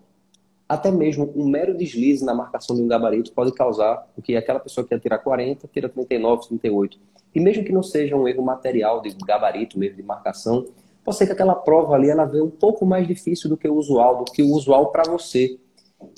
até 0.69 0.91
mesmo 0.91 1.33
um 1.37 1.47
mero 1.47 1.77
deslize 1.77 2.25
na 2.25 2.35
marcação 2.35 2.75
de 2.75 2.83
um 2.83 2.89
gabarito 2.89 3.33
pode 3.33 3.53
causar 3.53 4.09
o 4.17 4.23
que 4.23 4.37
aquela 4.37 4.59
pessoa 4.59 4.87
que 4.87 4.95
ia 4.95 4.99
tirar 4.99 5.19
40, 5.19 5.69
tira 5.69 5.89
39, 5.89 6.49
38. 6.49 6.99
E 7.35 7.41
mesmo 7.41 7.65
que 7.65 7.73
não 7.73 7.83
seja 7.83 8.17
um 8.17 8.27
erro 8.27 8.43
material 8.43 9.01
de 9.03 9.11
gabarito, 9.27 9.79
mesmo 9.79 9.97
de 9.97 10.03
marcação, 10.03 10.67
pode 11.05 11.17
ser 11.17 11.27
que 11.27 11.33
aquela 11.33 11.55
prova 11.55 11.95
ali 11.95 12.09
ela 12.09 12.25
venha 12.25 12.45
um 12.45 12.51
pouco 12.51 12.87
mais 12.87 13.07
difícil 13.07 13.51
do 13.51 13.57
que 13.57 13.69
o 13.69 13.75
usual, 13.75 14.25
do 14.25 14.33
que 14.33 14.43
o 14.43 14.53
usual 14.53 14.91
para 14.91 15.05
você. 15.05 15.59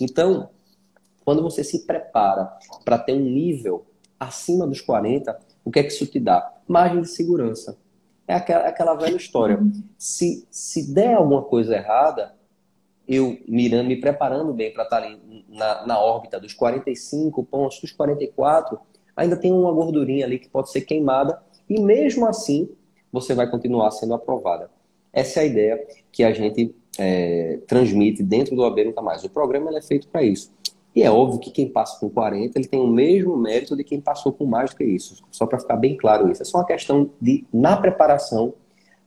Então, 0.00 0.48
quando 1.24 1.42
você 1.42 1.64
se 1.64 1.84
prepara 1.84 2.56
para 2.84 2.98
ter 2.98 3.12
um 3.12 3.20
nível 3.20 3.84
acima 4.18 4.66
dos 4.66 4.80
40, 4.80 5.38
o 5.64 5.70
que 5.70 5.80
é 5.80 5.82
que 5.82 5.92
isso 5.92 6.06
te 6.06 6.20
dá? 6.20 6.54
Margem 6.68 7.02
de 7.02 7.08
segurança. 7.08 7.76
É 8.28 8.34
aquela, 8.34 8.68
aquela 8.68 8.94
velha 8.94 9.16
história. 9.16 9.58
Se, 9.98 10.46
se 10.50 10.92
der 10.92 11.14
alguma 11.14 11.42
coisa 11.42 11.74
errada, 11.74 12.34
eu 13.06 13.38
mirando, 13.46 13.88
me 13.88 14.00
preparando 14.00 14.52
bem 14.52 14.72
para 14.72 14.84
estar 14.84 15.02
ali 15.02 15.44
na, 15.48 15.86
na 15.86 16.00
órbita 16.00 16.40
dos 16.40 16.54
45 16.54 17.44
pontos, 17.44 17.80
dos 17.80 17.92
44, 17.92 18.78
ainda 19.16 19.36
tem 19.36 19.52
uma 19.52 19.72
gordurinha 19.72 20.24
ali 20.24 20.38
que 20.38 20.48
pode 20.48 20.70
ser 20.70 20.82
queimada 20.82 21.40
e 21.68 21.80
mesmo 21.80 22.26
assim 22.26 22.68
você 23.12 23.34
vai 23.34 23.48
continuar 23.48 23.90
sendo 23.92 24.14
aprovada. 24.14 24.70
Essa 25.16 25.40
é 25.40 25.42
a 25.44 25.46
ideia 25.46 25.86
que 26.12 26.22
a 26.22 26.30
gente 26.30 26.74
é, 26.98 27.58
transmite 27.66 28.22
dentro 28.22 28.54
do 28.54 28.62
AB 28.62 28.84
Nunca 28.84 29.00
Mais. 29.00 29.24
O 29.24 29.30
programa 29.30 29.74
é 29.74 29.80
feito 29.80 30.08
para 30.08 30.22
isso. 30.22 30.52
E 30.94 31.02
é 31.02 31.10
óbvio 31.10 31.40
que 31.40 31.50
quem 31.50 31.68
passa 31.70 31.98
com 31.98 32.10
40, 32.10 32.58
ele 32.58 32.68
tem 32.68 32.78
o 32.78 32.86
mesmo 32.86 33.34
mérito 33.34 33.74
de 33.74 33.82
quem 33.82 33.98
passou 33.98 34.30
com 34.30 34.44
mais 34.44 34.70
do 34.70 34.76
que 34.76 34.84
isso. 34.84 35.24
Só 35.30 35.46
para 35.46 35.58
ficar 35.58 35.76
bem 35.76 35.96
claro 35.96 36.30
isso. 36.30 36.42
É 36.42 36.44
só 36.44 36.58
uma 36.58 36.66
questão 36.66 37.10
de, 37.18 37.46
na 37.52 37.78
preparação, 37.78 38.52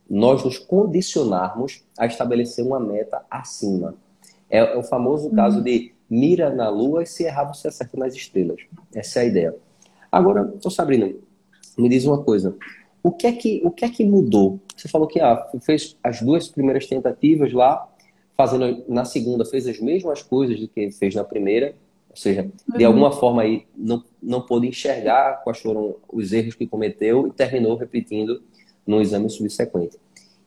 nós 0.08 0.44
nos 0.44 0.58
condicionarmos 0.58 1.84
a 1.96 2.06
estabelecer 2.06 2.66
uma 2.66 2.80
meta 2.80 3.24
acima. 3.30 3.94
É, 4.48 4.58
é 4.58 4.76
o 4.76 4.82
famoso 4.82 5.28
uhum. 5.28 5.34
caso 5.36 5.62
de 5.62 5.92
mira 6.08 6.50
na 6.50 6.68
lua 6.68 7.04
e 7.04 7.06
se 7.06 7.22
errar 7.22 7.44
você 7.44 7.68
acerta 7.68 7.96
nas 7.96 8.14
estrelas. 8.14 8.60
Essa 8.92 9.20
é 9.20 9.22
a 9.22 9.26
ideia. 9.26 9.56
Agora, 10.10 10.52
Sabrina, 10.70 11.08
me 11.78 11.88
diz 11.88 12.04
uma 12.04 12.22
coisa. 12.22 12.56
O 13.02 13.10
que 13.10 13.26
é 13.26 13.32
que, 13.32 13.62
o 13.64 13.70
que, 13.70 13.84
é 13.84 13.88
que 13.88 14.04
mudou? 14.04 14.60
Você 14.76 14.88
falou 14.88 15.06
que 15.06 15.20
ah, 15.20 15.46
fez 15.62 15.96
as 16.02 16.20
duas 16.20 16.48
primeiras 16.48 16.86
tentativas 16.86 17.52
lá, 17.52 17.88
fazendo 18.36 18.84
na 18.88 19.04
segunda 19.04 19.44
fez 19.44 19.66
as 19.66 19.78
mesmas 19.80 20.22
coisas 20.22 20.60
do 20.60 20.68
que 20.68 20.90
fez 20.90 21.14
na 21.14 21.24
primeira, 21.24 21.74
ou 22.10 22.16
seja, 22.16 22.50
de 22.76 22.84
uhum. 22.84 22.86
alguma 22.86 23.12
forma 23.12 23.42
aí 23.42 23.66
não, 23.76 24.02
não 24.22 24.40
pôde 24.40 24.66
enxergar 24.66 25.42
quais 25.44 25.58
foram 25.60 25.96
os 26.12 26.32
erros 26.32 26.54
que 26.54 26.66
cometeu 26.66 27.28
e 27.28 27.30
terminou 27.30 27.76
repetindo 27.76 28.42
no 28.86 29.00
exame 29.00 29.30
subsequente. 29.30 29.96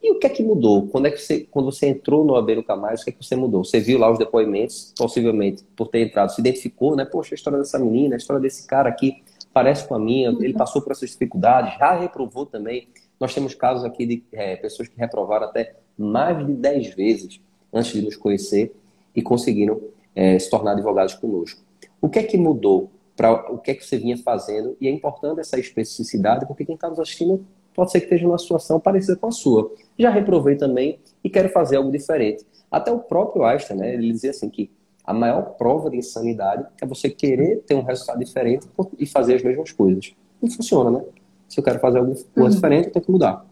E 0.01 0.11
o 0.11 0.19
que 0.19 0.27
é 0.27 0.29
que 0.29 0.43
mudou? 0.43 0.87
Quando 0.87 1.05
é 1.05 1.11
que 1.11 1.17
você, 1.17 1.47
quando 1.49 1.71
você 1.71 1.87
entrou 1.87 2.25
no 2.25 2.35
AB 2.35 2.55
Nunca 2.55 2.75
Mais, 2.75 3.01
o 3.01 3.05
que 3.05 3.11
é 3.11 3.13
que 3.13 3.23
você 3.23 3.37
mudou? 3.37 3.63
Você 3.63 3.79
viu 3.79 3.97
lá 3.97 4.11
os 4.11 4.19
depoimentos, 4.19 4.93
possivelmente 4.97 5.63
por 5.77 5.87
ter 5.87 6.05
entrado, 6.05 6.29
se 6.33 6.41
identificou, 6.41 6.93
né? 6.93 7.05
Poxa, 7.05 7.33
a 7.33 7.35
história 7.35 7.57
dessa 7.57 7.79
menina, 7.79 8.15
a 8.15 8.17
história 8.17 8.41
desse 8.41 8.67
cara 8.67 8.89
aqui 8.89 9.23
parece 9.53 9.87
com 9.87 9.95
a 9.95 9.99
minha, 9.99 10.29
ele 10.29 10.51
uhum. 10.51 10.57
passou 10.57 10.81
por 10.81 10.91
essas 10.91 11.11
dificuldades, 11.11 11.77
já 11.77 11.93
reprovou 11.93 12.45
também. 12.45 12.87
Nós 13.19 13.33
temos 13.33 13.53
casos 13.53 13.85
aqui 13.85 14.05
de 14.05 14.23
é, 14.31 14.55
pessoas 14.55 14.87
que 14.87 14.97
reprovaram 14.97 15.45
até 15.45 15.75
mais 15.97 16.45
de 16.45 16.53
10 16.53 16.95
vezes 16.95 17.39
antes 17.71 17.93
de 17.93 18.01
nos 18.01 18.15
conhecer 18.15 18.75
e 19.15 19.21
conseguiram 19.21 19.79
é, 20.15 20.37
se 20.39 20.49
tornar 20.49 20.71
advogados 20.71 21.13
conosco. 21.13 21.61
O 22.01 22.09
que 22.09 22.19
é 22.19 22.23
que 22.23 22.37
mudou? 22.37 22.89
Para 23.15 23.51
o 23.51 23.59
que 23.59 23.71
é 23.71 23.75
que 23.75 23.85
você 23.85 23.97
vinha 23.97 24.17
fazendo? 24.17 24.75
E 24.81 24.87
é 24.87 24.91
importante 24.91 25.39
essa 25.39 25.59
especificidade, 25.59 26.47
porque 26.47 26.65
quem 26.65 26.73
está 26.73 26.89
nos 26.89 26.99
assistindo 26.99 27.45
pode 27.73 27.91
ser 27.91 27.99
que 27.99 28.05
esteja 28.05 28.25
numa 28.25 28.37
situação 28.39 28.79
parecida 28.79 29.15
com 29.15 29.27
a 29.27 29.31
sua. 29.31 29.71
Já 29.97 30.09
reprovei 30.09 30.55
também 30.55 30.99
e 31.23 31.29
quero 31.29 31.49
fazer 31.49 31.75
algo 31.75 31.91
diferente. 31.91 32.43
Até 32.71 32.91
o 32.91 32.99
próprio 32.99 33.43
Einstein, 33.45 33.77
né, 33.77 33.93
ele 33.93 34.11
dizia 34.11 34.31
assim 34.31 34.49
que 34.49 34.71
a 35.05 35.13
maior 35.13 35.41
prova 35.57 35.89
de 35.89 35.97
insanidade 35.97 36.65
é 36.81 36.85
você 36.85 37.09
querer 37.09 37.57
ter 37.67 37.75
um 37.75 37.83
resultado 37.83 38.19
diferente 38.19 38.67
e 38.97 39.05
fazer 39.05 39.35
as 39.35 39.43
mesmas 39.43 39.71
coisas. 39.71 40.13
Não 40.41 40.49
funciona, 40.49 40.91
né? 40.91 41.05
Se 41.47 41.59
eu 41.59 41.63
quero 41.63 41.79
fazer 41.79 41.99
algo 41.99 42.15
uhum. 42.35 42.49
diferente, 42.49 42.87
eu 42.87 42.93
tenho 42.93 43.05
que 43.05 43.11
mudar. 43.11 43.45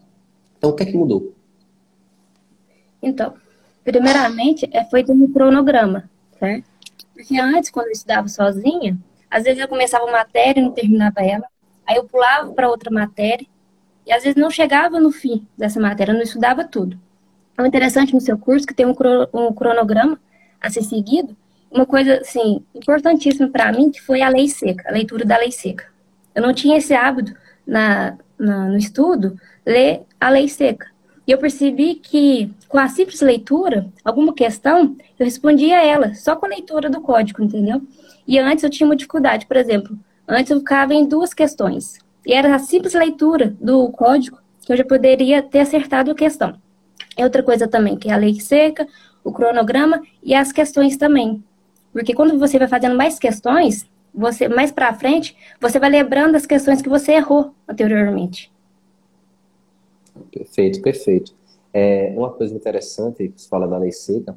Então, 0.56 0.70
o 0.70 0.74
que 0.74 0.82
é 0.82 0.86
que 0.86 0.96
mudou? 0.96 1.34
Então, 3.02 3.34
primeiramente, 3.84 4.68
é 4.72 4.84
feito 4.84 5.12
um 5.12 5.30
cronograma, 5.30 6.08
certo? 6.38 6.70
Porque 7.14 7.38
antes, 7.38 7.70
quando 7.70 7.86
eu 7.86 7.92
estudava 7.92 8.28
sozinha, 8.28 8.98
às 9.30 9.44
vezes 9.44 9.60
eu 9.60 9.68
começava 9.68 10.04
uma 10.04 10.12
matéria 10.12 10.60
e 10.60 10.64
não 10.64 10.72
terminava 10.72 11.20
ela. 11.20 11.44
Aí 11.86 11.96
eu 11.96 12.04
pulava 12.04 12.52
para 12.52 12.68
outra 12.68 12.90
matéria 12.90 13.46
e 14.06 14.12
às 14.12 14.22
vezes 14.22 14.40
não 14.40 14.50
chegava 14.50 14.98
no 14.98 15.10
fim 15.10 15.46
dessa 15.56 15.80
matéria, 15.80 16.14
não 16.14 16.22
estudava 16.22 16.64
tudo. 16.64 16.98
É 17.58 17.66
interessante 17.66 18.14
no 18.14 18.20
seu 18.20 18.38
curso 18.38 18.66
que 18.66 18.74
tem 18.74 18.86
um, 18.86 19.52
cronograma 19.52 20.18
a 20.60 20.70
ser 20.70 20.82
seguido. 20.82 21.36
Uma 21.72 21.86
coisa, 21.86 22.18
assim, 22.18 22.62
importantíssima 22.74 23.48
para 23.48 23.72
mim, 23.72 23.90
que 23.90 24.00
foi 24.00 24.20
a 24.20 24.28
lei 24.28 24.48
seca, 24.48 24.88
a 24.88 24.92
leitura 24.92 25.24
da 25.24 25.38
lei 25.38 25.50
seca. 25.50 25.86
Eu 26.34 26.42
não 26.42 26.52
tinha 26.52 26.76
esse 26.76 26.92
hábito 26.94 27.34
na, 27.66 28.18
na, 28.38 28.68
no 28.68 28.76
estudo, 28.76 29.38
ler 29.64 30.02
a 30.20 30.28
lei 30.28 30.48
seca. 30.48 30.86
E 31.26 31.30
eu 31.30 31.38
percebi 31.38 31.94
que, 31.94 32.52
com 32.68 32.78
a 32.78 32.88
simples 32.88 33.20
leitura, 33.20 33.86
alguma 34.04 34.34
questão, 34.34 34.96
eu 35.18 35.24
respondia 35.24 35.84
ela, 35.84 36.14
só 36.14 36.34
com 36.34 36.46
a 36.46 36.48
leitura 36.48 36.90
do 36.90 37.00
código, 37.00 37.42
entendeu? 37.42 37.80
E 38.26 38.38
antes 38.38 38.64
eu 38.64 38.70
tinha 38.70 38.86
uma 38.86 38.96
dificuldade, 38.96 39.46
por 39.46 39.56
exemplo, 39.56 39.96
antes 40.26 40.50
eu 40.50 40.58
ficava 40.58 40.94
em 40.94 41.06
duas 41.06 41.32
questões. 41.32 41.98
E 42.26 42.32
era 42.32 42.54
a 42.54 42.58
simples 42.58 42.94
leitura 42.94 43.54
do 43.60 43.88
código 43.90 44.38
que 44.64 44.72
eu 44.72 44.76
já 44.76 44.84
poderia 44.84 45.42
ter 45.42 45.60
acertado 45.60 46.10
a 46.10 46.14
questão. 46.14 46.56
É 47.16 47.24
outra 47.24 47.42
coisa 47.42 47.68
também, 47.68 47.96
que 47.96 48.08
é 48.08 48.12
a 48.12 48.16
lei 48.16 48.40
seca, 48.40 48.86
o 49.22 49.32
cronograma 49.32 50.00
e 50.22 50.34
as 50.34 50.52
questões 50.52 50.96
também. 50.96 51.42
Porque 51.92 52.14
quando 52.14 52.38
você 52.38 52.58
vai 52.58 52.68
fazendo 52.68 52.96
mais 52.96 53.18
questões, 53.18 53.88
você 54.14 54.48
mais 54.48 54.70
para 54.70 54.94
frente, 54.94 55.36
você 55.60 55.78
vai 55.78 55.90
lembrando 55.90 56.36
as 56.36 56.46
questões 56.46 56.82
que 56.82 56.88
você 56.88 57.12
errou 57.12 57.54
anteriormente. 57.68 58.52
Perfeito, 60.30 60.80
perfeito. 60.82 61.34
É, 61.72 62.12
uma 62.16 62.30
coisa 62.30 62.54
interessante 62.54 63.28
que 63.28 63.42
se 63.42 63.48
fala 63.48 63.66
da 63.66 63.78
lei 63.78 63.92
seca, 63.92 64.36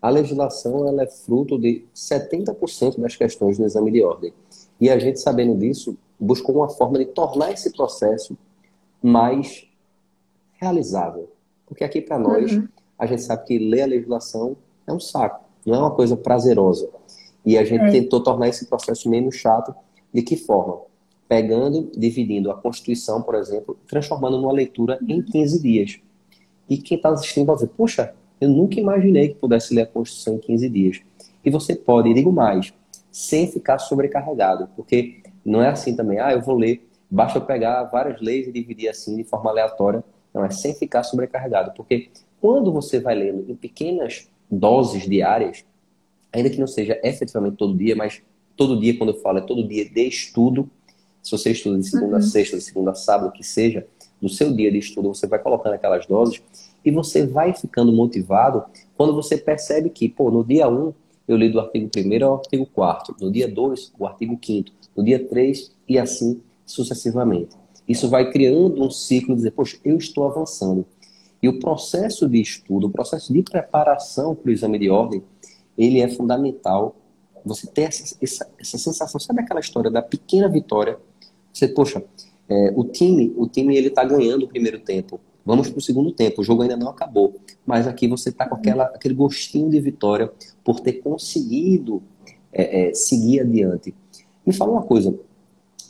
a 0.00 0.08
legislação 0.08 0.86
ela 0.86 1.02
é 1.02 1.06
fruto 1.06 1.58
de 1.58 1.84
70% 1.94 3.00
das 3.00 3.16
questões 3.16 3.58
no 3.58 3.66
exame 3.66 3.90
de 3.90 4.02
ordem. 4.02 4.32
E 4.80 4.88
a 4.88 4.98
gente 4.98 5.18
sabendo 5.18 5.56
disso, 5.56 5.96
buscou 6.18 6.56
uma 6.56 6.68
forma 6.68 6.98
de 6.98 7.06
tornar 7.06 7.52
esse 7.52 7.72
processo 7.72 8.36
mais 9.02 9.66
realizável. 10.54 11.30
Porque 11.66 11.82
aqui 11.82 12.00
para 12.00 12.18
nós, 12.18 12.52
uhum. 12.52 12.68
a 12.98 13.06
gente 13.06 13.22
sabe 13.22 13.44
que 13.44 13.58
ler 13.58 13.82
a 13.82 13.86
legislação 13.86 14.56
é 14.86 14.92
um 14.92 15.00
saco, 15.00 15.44
não 15.66 15.74
é 15.74 15.78
uma 15.78 15.90
coisa 15.90 16.16
prazerosa. 16.16 16.88
E 17.44 17.58
a 17.58 17.64
gente 17.64 17.84
é. 17.84 17.90
tentou 17.90 18.22
tornar 18.22 18.48
esse 18.48 18.66
processo 18.66 19.10
menos 19.10 19.34
chato. 19.34 19.74
De 20.12 20.22
que 20.22 20.36
forma? 20.36 20.80
Pegando, 21.28 21.90
dividindo 21.96 22.50
a 22.50 22.54
Constituição, 22.54 23.20
por 23.20 23.34
exemplo, 23.34 23.76
transformando 23.86 24.40
numa 24.40 24.52
leitura 24.52 24.98
em 25.06 25.20
15 25.20 25.60
dias. 25.60 26.00
E 26.68 26.78
quem 26.78 26.96
está 26.96 27.10
assistindo 27.10 27.46
vai 27.46 27.56
dizer, 27.56 27.70
poxa, 27.76 28.14
eu 28.40 28.48
nunca 28.48 28.78
imaginei 28.78 29.28
que 29.28 29.34
pudesse 29.34 29.74
ler 29.74 29.82
a 29.82 29.86
Constituição 29.86 30.34
em 30.34 30.38
15 30.38 30.68
dias. 30.68 31.00
E 31.44 31.50
você 31.50 31.74
pode, 31.74 32.08
e 32.10 32.14
digo 32.14 32.32
mais, 32.32 32.72
sem 33.10 33.46
ficar 33.50 33.78
sobrecarregado, 33.78 34.68
porque 34.76 35.22
não 35.44 35.62
é 35.62 35.68
assim 35.68 35.94
também, 35.94 36.18
ah, 36.18 36.32
eu 36.32 36.42
vou 36.42 36.56
ler, 36.56 36.86
basta 37.10 37.38
eu 37.38 37.42
pegar 37.42 37.84
várias 37.84 38.20
leis 38.20 38.48
e 38.48 38.52
dividir 38.52 38.88
assim 38.88 39.16
de 39.16 39.24
forma 39.24 39.50
aleatória. 39.50 40.02
Não, 40.34 40.44
é 40.44 40.50
sem 40.50 40.74
ficar 40.74 41.02
sobrecarregado, 41.02 41.72
porque 41.74 42.10
quando 42.40 42.70
você 42.72 43.00
vai 43.00 43.14
lendo 43.14 43.50
em 43.50 43.54
pequenas 43.54 44.28
doses 44.50 45.08
diárias, 45.08 45.64
ainda 46.32 46.50
que 46.50 46.58
não 46.58 46.66
seja 46.66 46.98
efetivamente 47.02 47.56
todo 47.56 47.76
dia, 47.76 47.96
mas 47.96 48.22
todo 48.56 48.78
dia, 48.78 48.96
quando 48.96 49.10
eu 49.10 49.20
falo, 49.20 49.38
é 49.38 49.42
todo 49.42 49.66
dia 49.66 49.88
de 49.88 50.06
estudo. 50.06 50.68
Se 51.22 51.30
você 51.32 51.50
estuda 51.50 51.78
de 51.78 51.88
segunda 51.88 52.12
uhum. 52.12 52.18
a 52.18 52.22
sexta, 52.22 52.56
de 52.56 52.62
segunda 52.62 52.90
a 52.92 52.94
sábado, 52.94 53.32
que 53.32 53.42
seja, 53.42 53.86
no 54.20 54.28
seu 54.28 54.52
dia 54.52 54.70
de 54.70 54.78
estudo, 54.78 55.08
você 55.08 55.26
vai 55.26 55.38
colocando 55.38 55.74
aquelas 55.74 56.06
doses 56.06 56.42
e 56.84 56.90
você 56.90 57.26
vai 57.26 57.52
ficando 57.52 57.92
motivado 57.92 58.64
quando 58.96 59.14
você 59.14 59.36
percebe 59.36 59.90
que, 59.90 60.08
pô, 60.08 60.30
no 60.30 60.44
dia 60.44 60.68
1 60.68 60.72
um, 60.72 60.94
eu 61.28 61.36
li 61.36 61.50
do 61.50 61.60
artigo 61.60 61.90
1 61.94 62.24
ao 62.24 62.36
artigo 62.36 62.66
4 62.66 63.16
no 63.20 63.30
dia 63.30 63.48
2, 63.48 63.92
o 63.98 64.06
artigo 64.06 64.38
5 64.42 64.70
no 64.96 65.04
dia 65.04 65.22
3 65.26 65.72
e 65.88 65.98
assim 65.98 66.40
sucessivamente. 66.64 67.56
Isso 67.88 68.08
vai 68.08 68.30
criando 68.30 68.82
um 68.82 68.90
ciclo 68.90 69.30
de 69.30 69.36
dizer, 69.36 69.50
poxa, 69.52 69.78
eu 69.84 69.96
estou 69.96 70.26
avançando. 70.26 70.84
E 71.42 71.48
o 71.48 71.58
processo 71.58 72.28
de 72.28 72.40
estudo, 72.40 72.86
o 72.86 72.90
processo 72.90 73.32
de 73.32 73.42
preparação 73.42 74.34
para 74.34 74.48
o 74.48 74.52
exame 74.52 74.78
de 74.78 74.90
ordem, 74.90 75.22
ele 75.76 76.00
é 76.00 76.08
fundamental. 76.08 76.96
Você 77.44 77.66
ter 77.66 77.82
essa, 77.82 78.16
essa, 78.20 78.50
essa 78.58 78.78
sensação, 78.78 79.20
sabe 79.20 79.40
aquela 79.40 79.60
história 79.60 79.90
da 79.90 80.02
pequena 80.02 80.48
vitória? 80.48 80.98
Você, 81.52 81.68
poxa, 81.68 82.02
é, 82.48 82.72
o 82.74 82.84
time, 82.84 83.32
o 83.36 83.46
time 83.46 83.76
ele 83.76 83.88
está 83.88 84.04
ganhando 84.04 84.44
o 84.44 84.48
primeiro 84.48 84.78
tempo. 84.80 85.20
Vamos 85.44 85.70
para 85.70 85.78
o 85.78 85.82
segundo 85.82 86.10
tempo. 86.10 86.40
O 86.40 86.44
jogo 86.44 86.62
ainda 86.62 86.76
não 86.76 86.88
acabou, 86.88 87.36
mas 87.64 87.86
aqui 87.86 88.08
você 88.08 88.30
está 88.30 88.48
com 88.48 88.56
aquela, 88.56 88.84
aquele 88.86 89.14
gostinho 89.14 89.70
de 89.70 89.80
vitória 89.80 90.32
por 90.64 90.80
ter 90.80 90.94
conseguido 90.94 92.02
é, 92.52 92.88
é, 92.88 92.94
seguir 92.94 93.40
adiante. 93.40 93.94
Me 94.44 94.52
fala 94.52 94.72
uma 94.72 94.82
coisa. 94.82 95.16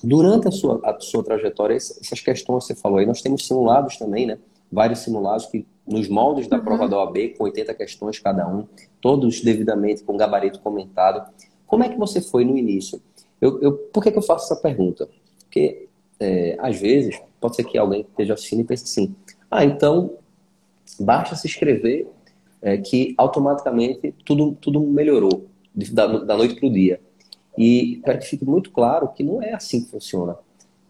Durante 0.04 0.46
a 0.46 0.50
sua, 0.50 0.78
a 0.84 1.00
sua 1.00 1.24
trajetória, 1.24 1.74
essas 1.74 2.20
questões 2.20 2.64
que 2.64 2.74
você 2.74 2.74
falou 2.74 2.98
aí, 2.98 3.06
nós 3.06 3.22
temos 3.22 3.46
simulados 3.46 3.96
também, 3.96 4.26
né? 4.26 4.38
Vários 4.76 4.98
simulados 4.98 5.46
que, 5.46 5.66
nos 5.86 6.06
moldes 6.06 6.46
da 6.48 6.58
uhum. 6.58 6.64
prova 6.64 6.86
da 6.86 6.98
OAB, 6.98 7.34
com 7.38 7.44
80 7.44 7.72
questões 7.72 8.18
cada 8.18 8.46
um, 8.46 8.66
todos 9.00 9.40
devidamente 9.40 10.04
com 10.04 10.18
gabarito 10.18 10.60
comentado. 10.60 11.26
Como 11.66 11.82
é 11.82 11.88
que 11.88 11.96
você 11.96 12.20
foi 12.20 12.44
no 12.44 12.58
início? 12.58 13.00
Eu, 13.40 13.58
eu, 13.62 13.72
por 13.72 14.02
que, 14.02 14.12
que 14.12 14.18
eu 14.18 14.22
faço 14.22 14.52
essa 14.52 14.60
pergunta? 14.60 15.08
Porque, 15.38 15.88
é, 16.20 16.58
às 16.60 16.78
vezes, 16.78 17.18
pode 17.40 17.56
ser 17.56 17.64
que 17.64 17.78
alguém 17.78 18.02
esteja 18.02 18.34
assistindo 18.34 18.60
e 18.60 18.64
pense 18.64 18.84
assim: 18.84 19.16
ah, 19.50 19.64
então 19.64 20.18
basta 21.00 21.34
se 21.36 21.46
inscrever 21.46 22.06
é, 22.60 22.76
que 22.76 23.14
automaticamente 23.16 24.14
tudo, 24.26 24.52
tudo 24.60 24.78
melhorou 24.78 25.46
da, 25.74 26.06
da 26.06 26.36
noite 26.36 26.54
para 26.54 26.68
o 26.68 26.70
dia. 26.70 27.00
E 27.56 28.02
para 28.04 28.18
que 28.18 28.26
fique 28.26 28.44
muito 28.44 28.70
claro 28.70 29.08
que 29.08 29.22
não 29.22 29.42
é 29.42 29.54
assim 29.54 29.82
que 29.82 29.90
funciona. 29.90 30.36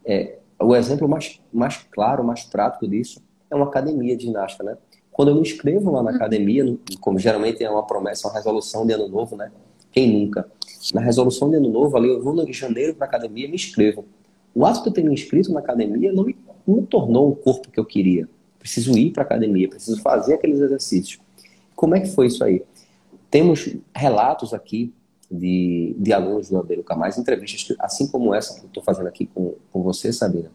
É, 0.04 0.38
o 0.58 0.74
exemplo 0.74 1.08
mais, 1.08 1.40
mais 1.52 1.76
claro, 1.76 2.24
mais 2.24 2.42
prático 2.42 2.88
disso 2.88 3.22
é 3.50 3.54
uma 3.54 3.66
academia 3.66 4.16
de 4.16 4.24
ginástica, 4.24 4.64
né? 4.64 4.76
Quando 5.12 5.28
eu 5.28 5.34
me 5.34 5.40
inscrevo 5.40 5.90
lá 5.90 6.02
na 6.02 6.10
uhum. 6.10 6.16
academia, 6.16 6.78
como 7.00 7.18
geralmente 7.18 7.64
é 7.64 7.70
uma 7.70 7.86
promessa, 7.86 8.28
uma 8.28 8.34
resolução 8.34 8.86
de 8.86 8.92
ano 8.92 9.08
novo, 9.08 9.36
né? 9.36 9.50
Quem 9.90 10.12
nunca? 10.12 10.46
Na 10.92 11.00
resolução 11.00 11.48
de 11.48 11.56
ano 11.56 11.70
novo, 11.70 11.96
ali 11.96 12.08
eu 12.08 12.22
vou 12.22 12.38
em 12.46 12.52
janeiro 12.52 12.94
para 12.94 13.06
a 13.06 13.08
academia 13.08 13.46
e 13.46 13.48
me 13.48 13.54
inscrevo. 13.54 14.04
O 14.54 14.66
ato 14.66 14.82
de 14.82 14.88
eu 14.88 14.92
ter 14.92 15.02
me 15.02 15.14
inscrito 15.14 15.52
na 15.52 15.60
academia 15.60 16.12
não 16.12 16.24
me, 16.24 16.36
não 16.66 16.76
me 16.76 16.82
tornou 16.82 17.30
o 17.30 17.36
corpo 17.36 17.70
que 17.70 17.80
eu 17.80 17.84
queria. 17.84 18.28
Preciso 18.58 18.96
ir 18.98 19.12
para 19.12 19.22
a 19.22 19.26
academia, 19.26 19.68
preciso 19.68 20.00
fazer 20.02 20.34
aqueles 20.34 20.60
exercícios. 20.60 21.18
Como 21.74 21.94
é 21.94 22.00
que 22.00 22.08
foi 22.08 22.26
isso 22.26 22.44
aí? 22.44 22.62
Temos 23.30 23.74
relatos 23.94 24.52
aqui 24.52 24.92
de, 25.30 25.94
de 25.98 26.12
alunos 26.12 26.48
do 26.48 26.58
Abeiro 26.58 26.84
Camais, 26.84 27.18
entrevistas 27.18 27.76
assim 27.78 28.06
como 28.06 28.34
essa 28.34 28.54
que 28.54 28.64
eu 28.64 28.68
estou 28.68 28.82
fazendo 28.82 29.06
aqui 29.06 29.26
com, 29.26 29.54
com 29.72 29.82
você, 29.82 30.12
Sabina, 30.12 30.50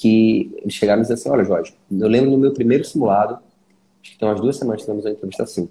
que 0.00 0.50
eles 0.62 0.72
chegaram 0.72 1.00
e 1.00 1.02
disseram 1.02 1.20
assim, 1.20 1.30
olha 1.30 1.44
Jorge, 1.44 1.74
eu 1.90 2.08
lembro 2.08 2.30
no 2.30 2.38
meu 2.38 2.54
primeiro 2.54 2.82
simulado, 2.84 3.34
acho 4.02 4.12
que 4.12 4.18
tem 4.18 4.26
umas 4.26 4.40
duas 4.40 4.56
semanas 4.56 4.80
que 4.80 4.86
tivemos 4.86 5.04
uma 5.04 5.10
entrevista 5.12 5.42
assim, 5.42 5.68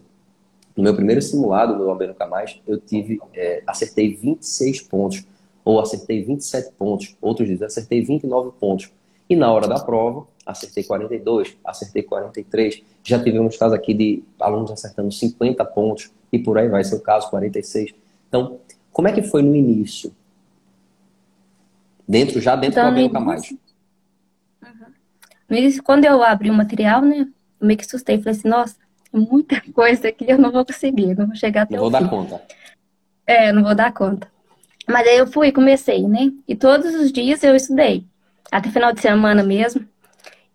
no 0.78 0.84
meu 0.84 0.94
primeiro 0.94 1.20
simulado, 1.20 1.76
no 1.76 1.90
AB 1.90 2.06
Nunca 2.06 2.28
Mais, 2.28 2.62
eu 2.68 2.80
tive, 2.80 3.20
é, 3.34 3.64
acertei 3.66 4.14
26 4.14 4.84
pontos, 4.84 5.26
ou 5.66 5.80
acertei 5.80 6.24
27 6.24 6.74
pontos, 6.78 7.18
outros 7.20 7.48
dizem, 7.48 7.66
acertei 7.66 8.04
29 8.04 8.52
pontos. 8.60 8.92
E 9.28 9.36
na 9.36 9.52
hora 9.52 9.68
da 9.68 9.80
prova, 9.80 10.28
acertei 10.46 10.84
42, 10.84 11.58
acertei 11.66 12.04
43. 12.04 12.84
Já 13.04 13.22
tivemos 13.22 13.58
casos 13.58 13.74
aqui 13.74 13.96
de 13.96 14.24
alunos 14.40 14.70
acertando 14.70 15.12
50 15.12 15.66
pontos, 15.66 16.12
e 16.32 16.38
por 16.38 16.58
aí 16.58 16.70
vai 16.70 16.84
ser 16.84 16.96
o 16.96 17.02
caso, 17.02 17.30
46. 17.32 17.96
Então, 18.28 18.60
como 18.92 19.08
é 19.08 19.12
que 19.12 19.24
foi 19.24 19.42
no 19.42 19.56
início? 19.56 20.14
Dentro, 22.08 22.40
já 22.40 22.56
dentro 22.56 22.80
então, 22.80 22.94
do 22.94 23.00
AB 23.00 23.04
Nunca 23.08 23.20
Mais. 23.20 23.54
Início, 25.56 25.84
quando 25.84 26.06
eu 26.06 26.24
abri 26.24 26.50
o 26.50 26.54
material, 26.54 27.02
né, 27.02 27.28
eu 27.60 27.68
meio 27.68 27.78
que 27.78 27.86
assustei, 27.86 28.18
falei 28.18 28.38
assim, 28.38 28.48
nossa, 28.48 28.76
muita 29.12 29.62
coisa 29.74 30.10
aqui, 30.10 30.26
eu 30.28 30.38
não 30.38 30.52
vou 30.52 30.66
conseguir, 30.66 31.16
não 31.18 31.28
vou 31.28 31.36
chegar 31.36 31.64
até 31.64 31.76
não 31.76 31.86
o 31.86 31.90
vou 31.90 32.00
fim. 32.00 32.06
dar 32.06 32.10
conta. 32.10 32.42
É, 33.26 33.52
não 33.52 33.64
vou 33.64 33.76
dar 33.76 33.94
conta. 33.94 34.28
Mas 34.88 35.08
aí 35.08 35.18
eu 35.18 35.28
fui, 35.28 35.52
comecei, 35.52 36.08
né? 36.08 36.32
E 36.48 36.56
todos 36.56 36.96
os 36.96 37.12
dias 37.12 37.44
eu 37.44 37.56
estudei, 37.56 38.06
até 38.52 38.70
final 38.72 38.92
de 38.92 39.02
semana 39.02 39.44
mesmo. 39.44 39.88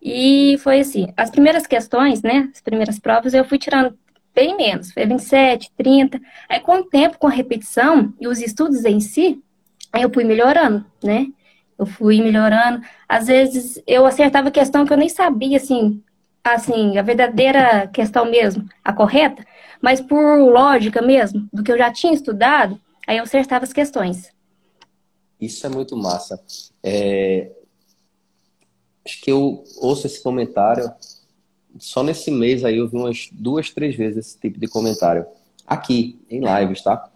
E 0.01 0.57
foi 0.59 0.81
assim, 0.81 1.07
as 1.17 1.29
primeiras 1.29 1.65
questões, 1.65 2.21
né, 2.21 2.49
as 2.53 2.61
primeiras 2.61 2.99
provas, 2.99 3.33
eu 3.33 3.43
fui 3.43 3.57
tirando 3.57 3.97
bem 4.35 4.55
menos, 4.55 4.91
foi 4.91 5.05
27, 5.05 5.71
30. 5.77 6.21
Aí 6.49 6.59
com 6.59 6.79
o 6.79 6.83
tempo, 6.83 7.17
com 7.17 7.27
a 7.27 7.31
repetição 7.31 8.13
e 8.19 8.27
os 8.27 8.39
estudos 8.39 8.83
em 8.85 8.99
si, 8.99 9.41
aí 9.91 10.03
eu 10.03 10.13
fui 10.13 10.23
melhorando, 10.25 10.85
né? 11.01 11.27
Eu 11.77 11.85
fui 11.85 12.21
melhorando. 12.21 12.81
Às 13.07 13.27
vezes 13.27 13.81
eu 13.85 14.05
acertava 14.05 14.51
questão 14.51 14.85
que 14.85 14.93
eu 14.93 14.97
nem 14.97 15.09
sabia, 15.09 15.57
assim, 15.57 16.01
assim, 16.43 16.97
a 16.97 17.01
verdadeira 17.01 17.87
questão 17.87 18.25
mesmo, 18.25 18.67
a 18.83 18.93
correta, 18.93 19.45
mas 19.81 19.99
por 19.99 20.39
lógica 20.39 21.01
mesmo, 21.01 21.47
do 21.51 21.63
que 21.63 21.71
eu 21.71 21.77
já 21.77 21.91
tinha 21.91 22.13
estudado, 22.13 22.79
aí 23.07 23.17
eu 23.17 23.23
acertava 23.23 23.65
as 23.65 23.73
questões. 23.73 24.31
Isso 25.39 25.65
é 25.65 25.69
muito 25.69 25.97
massa. 25.97 26.41
É... 26.83 27.51
Acho 29.05 29.21
que 29.21 29.31
eu 29.31 29.63
ouço 29.77 30.07
esse 30.07 30.21
comentário, 30.21 30.91
só 31.77 32.01
nesse 32.03 32.31
mês 32.31 32.63
aí 32.63 32.77
eu 32.77 32.87
vi 32.87 32.95
umas 32.95 33.29
duas, 33.31 33.69
três 33.69 33.95
vezes 33.95 34.25
esse 34.25 34.39
tipo 34.39 34.59
de 34.59 34.67
comentário. 34.67 35.25
Aqui, 35.67 36.19
em 36.29 36.41
lives, 36.41 36.81
tá? 36.81 37.11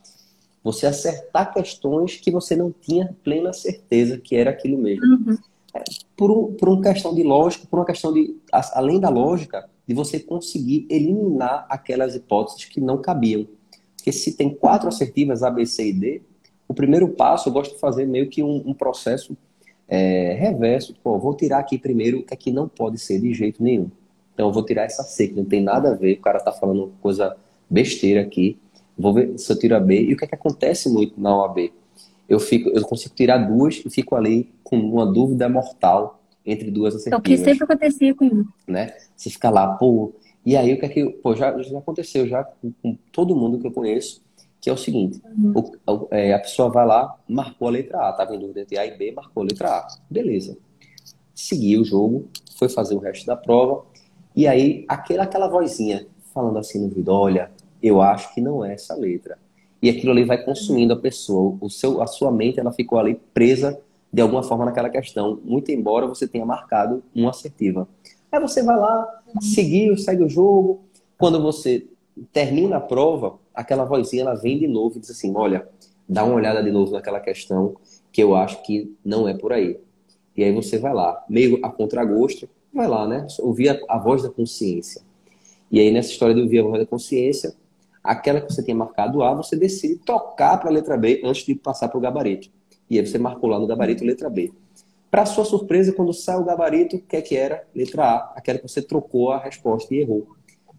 Você 0.71 0.85
acertar 0.85 1.53
questões 1.53 2.17
que 2.17 2.31
você 2.31 2.55
não 2.55 2.71
tinha 2.71 3.15
plena 3.23 3.53
certeza 3.53 4.17
que 4.17 4.35
era 4.35 4.49
aquilo 4.49 4.77
mesmo. 4.77 5.05
Uhum 5.05 5.37
por, 6.15 6.31
um, 6.31 6.53
por 6.53 6.69
uma 6.69 6.81
questão 6.81 7.13
de 7.13 7.23
lógica, 7.23 7.67
por 7.69 7.79
uma 7.79 7.85
questão 7.85 8.13
de, 8.13 8.35
além 8.73 8.99
da 8.99 9.09
lógica, 9.09 9.69
de 9.87 9.93
você 9.93 10.19
conseguir 10.19 10.85
eliminar 10.89 11.65
aquelas 11.69 12.15
hipóteses 12.15 12.65
que 12.65 12.81
não 12.81 12.97
cabiam. 12.97 13.47
Porque 13.95 14.11
se 14.11 14.35
tem 14.35 14.49
quatro 14.49 14.87
assertivas 14.87 15.43
A, 15.43 15.49
B, 15.49 15.65
C 15.65 15.89
e 15.89 15.93
D, 15.93 16.21
o 16.67 16.73
primeiro 16.73 17.09
passo 17.09 17.49
eu 17.49 17.53
gosto 17.53 17.73
de 17.73 17.79
fazer 17.79 18.05
meio 18.05 18.29
que 18.29 18.43
um, 18.43 18.63
um 18.65 18.73
processo 18.73 19.35
é, 19.87 20.33
reverso. 20.33 20.95
Pô, 21.03 21.17
vou 21.17 21.35
tirar 21.35 21.59
aqui 21.59 21.77
primeiro 21.77 22.19
o 22.19 22.23
que 22.23 22.49
é 22.49 22.53
não 22.53 22.67
pode 22.67 22.97
ser 22.97 23.19
de 23.19 23.33
jeito 23.33 23.63
nenhum. 23.63 23.89
Então 24.33 24.47
eu 24.47 24.53
vou 24.53 24.63
tirar 24.63 24.83
essa 24.83 25.03
C, 25.03 25.27
que 25.27 25.35
não 25.35 25.45
tem 25.45 25.61
nada 25.61 25.91
a 25.91 25.95
ver, 25.95 26.13
o 26.13 26.21
cara 26.21 26.39
tá 26.39 26.51
falando 26.51 26.93
coisa 27.01 27.35
besteira 27.69 28.21
aqui. 28.21 28.57
Vou 28.99 29.13
ver 29.13 29.39
se 29.39 29.51
eu 29.51 29.57
tiro 29.57 29.75
a 29.75 29.79
B. 29.79 30.01
E 30.01 30.13
o 30.13 30.17
que 30.17 30.25
é 30.25 30.27
que 30.27 30.35
acontece 30.35 30.89
muito 30.89 31.19
na 31.19 31.35
OAB? 31.35 31.71
eu 32.29 32.39
fico, 32.39 32.69
eu 32.69 32.83
consigo 32.83 33.15
tirar 33.15 33.39
duas 33.39 33.81
e 33.83 33.89
fico 33.89 34.15
ali 34.15 34.53
com 34.63 34.77
uma 34.77 35.05
dúvida 35.05 35.49
mortal 35.49 36.21
entre 36.45 36.69
duas 36.69 36.95
assertivas. 36.95 37.17
É 37.17 37.19
o 37.19 37.23
que 37.23 37.37
sempre 37.37 37.63
acontecia 37.63 38.13
comigo. 38.13 38.53
Né? 38.67 38.93
Você 39.15 39.31
fica 39.31 39.49
lá, 39.49 39.75
pô, 39.75 40.13
e 40.45 40.55
aí 40.55 40.73
o 40.73 40.79
que 40.79 40.85
é 40.85 40.89
que, 40.89 41.09
pô, 41.09 41.35
já, 41.35 41.59
já 41.61 41.79
aconteceu 41.79 42.27
já 42.27 42.43
com, 42.43 42.71
com 42.83 42.97
todo 43.11 43.35
mundo 43.35 43.57
que 43.57 43.65
eu 43.65 43.71
conheço, 43.71 44.21
que 44.61 44.69
é 44.69 44.73
o 44.73 44.77
seguinte, 44.77 45.21
uhum. 45.37 45.53
o, 45.87 46.07
é, 46.11 46.33
a 46.33 46.39
pessoa 46.39 46.69
vai 46.69 46.85
lá, 46.85 47.17
marcou 47.27 47.67
a 47.67 47.71
letra 47.71 48.07
A, 48.07 48.11
estava 48.11 48.35
em 48.35 48.39
dúvida 48.39 48.61
entre 48.61 48.77
A 48.77 48.85
e 48.85 48.95
B, 48.95 49.11
marcou 49.11 49.41
a 49.41 49.45
letra 49.45 49.69
A. 49.69 49.87
Beleza. 50.09 50.57
Seguiu 51.33 51.81
o 51.81 51.85
jogo, 51.85 52.27
foi 52.57 52.69
fazer 52.69 52.93
o 52.93 52.99
resto 52.99 53.25
da 53.25 53.35
prova, 53.35 53.85
e 54.35 54.47
aí 54.47 54.85
aquela, 54.87 55.23
aquela 55.23 55.47
vozinha 55.47 56.05
falando 56.33 56.59
assim 56.59 56.77
no 56.77 56.85
ouvido, 56.85 57.11
olha, 57.11 57.51
eu 57.81 58.01
acho 58.01 58.33
que 58.33 58.41
não 58.41 58.63
é 58.63 58.73
essa 58.73 58.95
letra 58.95 59.37
e 59.81 59.89
aquilo 59.89 60.11
ali 60.11 60.23
vai 60.23 60.43
consumindo 60.43 60.93
a 60.93 60.97
pessoa. 60.97 61.57
O 61.61 61.69
seu, 61.69 62.01
a 62.01 62.07
sua 62.07 62.31
mente 62.31 62.59
ela 62.59 62.71
ficou 62.71 62.99
ali 62.99 63.19
presa 63.33 63.79
de 64.11 64.21
alguma 64.21 64.43
forma 64.43 64.65
naquela 64.65 64.89
questão, 64.89 65.39
muito 65.43 65.71
embora 65.71 66.07
você 66.07 66.27
tenha 66.27 66.45
marcado 66.45 67.03
uma 67.13 67.29
assertiva. 67.29 67.87
Aí 68.31 68.39
você 68.39 68.63
vai 68.63 68.75
lá, 68.75 69.21
seguiu, 69.39 69.97
segue 69.97 70.23
o 70.23 70.29
jogo. 70.29 70.81
Quando 71.17 71.41
você 71.41 71.85
termina 72.33 72.77
a 72.77 72.81
prova, 72.81 73.37
aquela 73.53 73.85
vozinha 73.85 74.23
ela 74.23 74.33
vem 74.33 74.57
de 74.57 74.67
novo 74.67 74.97
e 74.97 74.99
diz 74.99 75.11
assim: 75.11 75.33
olha, 75.35 75.67
dá 76.07 76.23
uma 76.23 76.35
olhada 76.35 76.63
de 76.63 76.71
novo 76.71 76.91
naquela 76.91 77.19
questão 77.19 77.75
que 78.11 78.21
eu 78.21 78.35
acho 78.35 78.63
que 78.63 78.95
não 79.05 79.27
é 79.27 79.33
por 79.35 79.53
aí. 79.53 79.79
E 80.35 80.43
aí 80.43 80.51
você 80.51 80.77
vai 80.79 80.93
lá, 80.93 81.23
meio 81.29 81.59
a 81.63 81.69
contragosto, 81.69 82.49
vai 82.73 82.87
lá, 82.87 83.07
né? 83.07 83.27
Ouvir 83.39 83.69
a, 83.69 83.79
a 83.87 83.97
voz 83.99 84.23
da 84.23 84.29
consciência. 84.29 85.01
E 85.71 85.79
aí 85.79 85.91
nessa 85.91 86.09
história 86.09 86.33
de 86.33 86.41
ouvir 86.41 86.59
a 86.59 86.63
voz 86.63 86.79
da 86.79 86.85
consciência, 86.85 87.53
aquela 88.03 88.41
que 88.41 88.51
você 88.51 88.63
tinha 88.63 88.75
marcado 88.75 89.23
A, 89.23 89.33
você 89.33 89.55
decide 89.55 89.97
tocar 89.97 90.57
para 90.57 90.69
a 90.69 90.73
letra 90.73 90.97
B 90.97 91.21
antes 91.23 91.45
de 91.45 91.55
passar 91.55 91.89
para 91.89 91.97
o 91.97 92.01
gabarito. 92.01 92.49
E 92.89 92.97
aí 92.97 93.05
você 93.05 93.17
marcou 93.17 93.49
lá 93.49 93.59
no 93.59 93.67
gabarito 93.67 94.03
letra 94.03 94.29
B. 94.29 94.51
Para 95.11 95.25
sua 95.25 95.45
surpresa, 95.45 95.93
quando 95.93 96.13
sai 96.13 96.37
o 96.37 96.43
gabarito, 96.43 96.95
o 96.95 97.01
que 97.01 97.15
é 97.15 97.21
que 97.21 97.35
era? 97.35 97.67
Letra 97.75 98.03
A, 98.03 98.33
aquela 98.35 98.59
que 98.59 98.67
você 98.67 98.81
trocou 98.81 99.31
a 99.31 99.39
resposta 99.39 99.93
e 99.93 99.99
errou. 99.99 100.27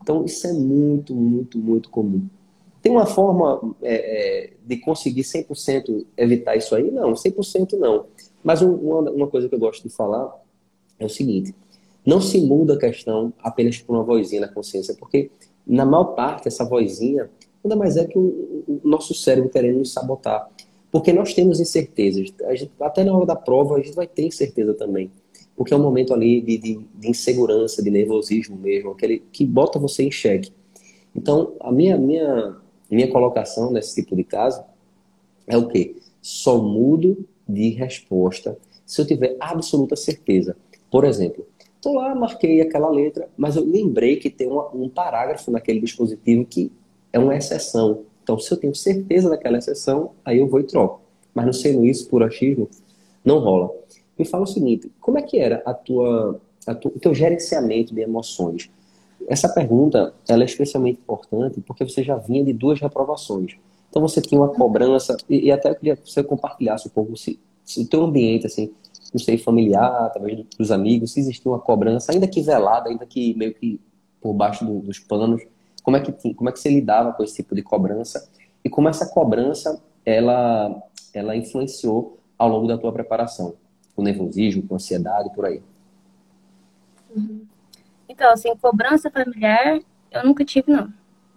Então, 0.02 0.24
isso 0.24 0.46
é 0.46 0.52
muito, 0.52 1.14
muito, 1.14 1.58
muito 1.58 1.90
comum. 1.90 2.26
Tem 2.80 2.90
uma 2.90 3.06
forma 3.06 3.74
é, 3.82 3.94
é, 4.46 4.52
de 4.64 4.76
conseguir 4.78 5.22
100% 5.22 6.06
evitar 6.16 6.56
isso 6.56 6.74
aí? 6.74 6.90
Não, 6.90 7.12
100% 7.12 7.78
não. 7.78 8.06
Mas 8.42 8.62
uma, 8.62 9.10
uma 9.10 9.26
coisa 9.26 9.48
que 9.48 9.54
eu 9.54 9.58
gosto 9.58 9.86
de 9.86 9.94
falar 9.94 10.32
é 10.98 11.04
o 11.04 11.08
seguinte: 11.08 11.54
não 12.06 12.20
se 12.20 12.40
muda 12.40 12.74
a 12.74 12.78
questão 12.78 13.32
apenas 13.40 13.78
por 13.78 13.94
uma 13.94 14.04
vozinha 14.04 14.40
na 14.40 14.48
consciência, 14.48 14.94
porque 14.98 15.30
na 15.74 15.84
maior 15.84 16.14
parte, 16.14 16.48
essa 16.48 16.64
vozinha 16.64 17.30
nada 17.62 17.76
mais 17.76 17.96
é 17.96 18.06
que 18.06 18.18
o, 18.18 18.64
o 18.66 18.80
nosso 18.88 19.14
cérebro 19.14 19.50
querendo 19.50 19.78
nos 19.78 19.92
sabotar. 19.92 20.48
Porque 20.90 21.12
nós 21.12 21.32
temos 21.34 21.60
incertezas. 21.60 22.32
Gente, 22.52 22.72
até 22.80 23.04
na 23.04 23.14
hora 23.14 23.26
da 23.26 23.36
prova, 23.36 23.76
a 23.76 23.80
gente 23.80 23.94
vai 23.94 24.06
ter 24.06 24.26
incerteza 24.26 24.74
também. 24.74 25.10
Porque 25.56 25.72
é 25.72 25.76
um 25.76 25.82
momento 25.82 26.12
ali 26.12 26.40
de, 26.40 26.58
de, 26.58 26.80
de 26.94 27.08
insegurança, 27.08 27.82
de 27.82 27.90
nervosismo 27.90 28.56
mesmo, 28.56 28.90
aquele 28.90 29.22
que 29.30 29.44
bota 29.44 29.78
você 29.78 30.02
em 30.02 30.10
xeque. 30.10 30.52
Então, 31.14 31.54
a 31.60 31.70
minha, 31.70 31.96
minha, 31.96 32.56
minha 32.90 33.10
colocação 33.10 33.70
nesse 33.70 33.94
tipo 34.02 34.16
de 34.16 34.24
caso 34.24 34.62
é 35.46 35.56
o 35.56 35.68
quê? 35.68 35.96
Só 36.20 36.58
mudo 36.58 37.24
de 37.48 37.70
resposta 37.70 38.56
se 38.86 39.00
eu 39.00 39.06
tiver 39.06 39.36
absoluta 39.38 39.94
certeza. 39.94 40.56
Por 40.90 41.04
exemplo, 41.04 41.46
Estou 41.80 41.94
lá, 41.94 42.14
marquei 42.14 42.60
aquela 42.60 42.90
letra, 42.90 43.26
mas 43.38 43.56
eu 43.56 43.64
lembrei 43.64 44.16
que 44.16 44.28
tem 44.28 44.46
uma, 44.46 44.68
um 44.74 44.86
parágrafo 44.86 45.50
naquele 45.50 45.80
dispositivo 45.80 46.44
que 46.44 46.70
é 47.10 47.18
uma 47.18 47.34
exceção. 47.34 48.02
Então, 48.22 48.38
se 48.38 48.52
eu 48.52 48.58
tenho 48.58 48.74
certeza 48.74 49.30
daquela 49.30 49.56
exceção, 49.56 50.10
aí 50.22 50.40
eu 50.40 50.46
vou 50.46 50.60
e 50.60 50.64
troco. 50.64 51.00
Mas 51.34 51.46
não 51.46 51.54
sendo 51.54 51.86
isso, 51.86 52.06
por 52.06 52.22
achismo, 52.22 52.68
não 53.24 53.38
rola. 53.38 53.70
Me 54.18 54.26
fala 54.26 54.44
o 54.44 54.46
seguinte, 54.46 54.92
como 55.00 55.16
é 55.16 55.22
que 55.22 55.38
era 55.38 55.62
a 55.64 55.72
tua, 55.72 56.38
a 56.66 56.74
tua, 56.74 56.92
o 56.94 56.98
teu 56.98 57.14
gerenciamento 57.14 57.94
de 57.94 58.02
emoções? 58.02 58.70
Essa 59.26 59.48
pergunta 59.48 60.12
ela 60.28 60.42
é 60.42 60.44
especialmente 60.44 60.98
importante 60.98 61.62
porque 61.62 61.82
você 61.82 62.02
já 62.02 62.16
vinha 62.16 62.44
de 62.44 62.52
duas 62.52 62.78
reprovações. 62.78 63.56
Então 63.88 64.02
você 64.02 64.20
tinha 64.20 64.38
uma 64.38 64.48
cobrança, 64.48 65.16
e, 65.30 65.46
e 65.46 65.50
até 65.50 65.70
eu 65.70 65.74
queria 65.74 65.96
que 65.96 66.12
você 66.12 66.22
compartilhasse 66.22 66.88
um 66.88 66.90
pouco 66.90 67.16
se, 67.16 67.40
se 67.64 67.80
o 67.80 67.86
teu 67.88 68.02
ambiente, 68.02 68.46
assim, 68.46 68.70
não 69.12 69.20
sei, 69.20 69.38
familiar, 69.38 70.10
talvez 70.12 70.44
dos 70.58 70.70
amigos, 70.70 71.12
se 71.12 71.20
existia 71.20 71.50
uma 71.50 71.58
cobrança, 71.58 72.12
ainda 72.12 72.26
que 72.26 72.42
velada, 72.42 72.88
ainda 72.88 73.06
que 73.06 73.34
meio 73.34 73.54
que 73.54 73.80
por 74.20 74.32
baixo 74.32 74.64
do, 74.64 74.80
dos 74.80 74.98
panos, 74.98 75.42
como 75.82 75.96
é, 75.96 76.00
que, 76.00 76.34
como 76.34 76.48
é 76.48 76.52
que 76.52 76.60
você 76.60 76.68
lidava 76.68 77.12
com 77.12 77.22
esse 77.22 77.36
tipo 77.36 77.54
de 77.54 77.62
cobrança 77.62 78.28
e 78.64 78.68
como 78.68 78.88
essa 78.88 79.06
cobrança 79.06 79.82
ela, 80.04 80.82
ela 81.14 81.36
influenciou 81.36 82.18
ao 82.38 82.48
longo 82.48 82.68
da 82.68 82.78
tua 82.78 82.92
preparação, 82.92 83.54
com 83.94 84.02
nervosismo, 84.02 84.62
com 84.66 84.74
ansiedade, 84.74 85.30
por 85.34 85.46
aí. 85.46 85.62
Uhum. 87.14 87.44
Então, 88.08 88.30
assim, 88.32 88.54
cobrança 88.56 89.10
familiar 89.10 89.80
eu 90.10 90.24
nunca 90.24 90.44
tive, 90.44 90.70
não. 90.72 90.92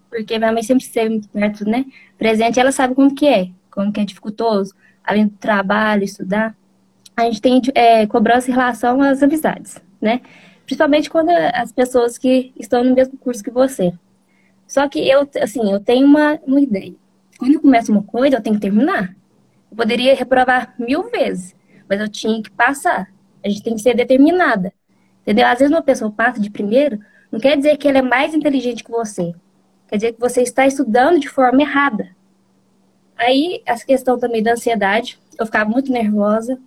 Porque 0.09 0.37
minha 0.37 0.51
mãe 0.51 0.63
sempre 0.63 0.83
esteve 0.83 1.09
muito 1.09 1.29
perto, 1.29 1.65
né? 1.65 1.85
Presente, 2.17 2.59
ela 2.59 2.71
sabe 2.71 2.95
como 2.95 3.13
que 3.13 3.27
é, 3.27 3.49
como 3.69 3.91
que 3.91 3.99
é 3.99 4.05
dificultoso, 4.05 4.73
além 5.03 5.27
do 5.27 5.37
trabalho, 5.37 6.03
estudar 6.03 6.55
a 7.15 7.23
gente 7.23 7.41
tem 7.41 7.61
é, 7.75 8.05
cobrança 8.07 8.49
em 8.49 8.53
relação 8.53 9.01
às 9.01 9.21
amizades, 9.21 9.77
né? 10.01 10.21
Principalmente 10.65 11.09
quando 11.09 11.29
as 11.29 11.71
pessoas 11.71 12.17
que 12.17 12.53
estão 12.57 12.83
no 12.83 12.95
mesmo 12.95 13.17
curso 13.17 13.43
que 13.43 13.51
você. 13.51 13.93
Só 14.67 14.87
que 14.87 15.07
eu, 15.07 15.29
assim, 15.41 15.71
eu 15.71 15.79
tenho 15.79 16.05
uma, 16.05 16.39
uma 16.45 16.61
ideia. 16.61 16.93
Quando 17.37 17.53
eu 17.53 17.61
começo 17.61 17.91
uma 17.91 18.03
coisa, 18.03 18.37
eu 18.37 18.41
tenho 18.41 18.55
que 18.55 18.61
terminar. 18.61 19.15
Eu 19.69 19.77
poderia 19.77 20.15
reprovar 20.15 20.73
mil 20.79 21.09
vezes, 21.09 21.55
mas 21.87 21.99
eu 21.99 22.07
tinha 22.07 22.41
que 22.41 22.49
passar. 22.49 23.07
A 23.43 23.49
gente 23.49 23.61
tem 23.61 23.75
que 23.75 23.81
ser 23.81 23.95
determinada. 23.95 24.73
Entendeu? 25.21 25.45
Às 25.47 25.59
vezes 25.59 25.73
uma 25.73 25.81
pessoa 25.81 26.11
passa 26.11 26.39
de 26.39 26.49
primeiro, 26.49 26.99
não 27.31 27.39
quer 27.39 27.57
dizer 27.57 27.77
que 27.77 27.87
ela 27.87 27.99
é 27.99 28.01
mais 28.01 28.33
inteligente 28.33 28.83
que 28.83 28.91
você. 28.91 29.33
quer 29.87 29.97
dizer 29.97 30.13
que 30.13 30.19
você 30.19 30.41
está 30.41 30.65
estudando 30.65 31.19
de 31.19 31.27
forma 31.27 31.61
errada. 31.61 32.09
Aí, 33.17 33.61
essa 33.65 33.85
questão 33.85 34.17
também 34.17 34.41
da 34.41 34.53
ansiedade, 34.53 35.19
eu 35.37 35.45
ficava 35.45 35.69
muito 35.69 35.91
nervosa, 35.91 36.59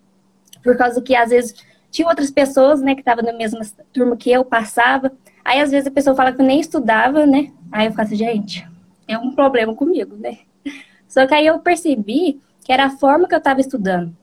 por 0.67 0.77
causa 0.77 1.01
que 1.01 1.15
às 1.15 1.31
vezes 1.31 1.55
tinha 1.91 2.09
outras 2.09 2.31
pessoas, 2.31 2.83
né, 2.83 2.95
que 2.95 3.01
estavam 3.01 3.25
na 3.25 3.33
mesma 3.33 3.61
turma 3.93 4.17
que 4.17 4.31
eu, 4.31 4.45
passava. 4.45 5.13
Aí, 5.45 5.61
às 5.61 5.71
vezes, 5.71 5.87
a 5.87 5.91
pessoa 5.91 6.17
fala 6.17 6.33
que 6.33 6.41
eu 6.41 6.45
nem 6.45 6.61
estudava, 6.61 7.25
né? 7.25 7.53
Aí 7.71 7.87
eu 7.87 7.93
ficava 7.93 8.07
assim, 8.07 8.17
gente, 8.17 8.69
é 9.07 9.17
um 9.17 9.33
problema 9.33 9.75
comigo, 9.75 10.17
né? 10.17 10.39
Só 11.09 11.25
que 11.27 11.35
aí 11.35 11.47
eu 11.47 11.59
percebi 11.61 12.41
que 12.65 12.73
era 12.73 12.87
a 12.87 12.91
forma 12.91 13.29
que 13.29 13.35
eu 13.35 13.39
estava 13.39 13.61
estudando. 13.61 14.15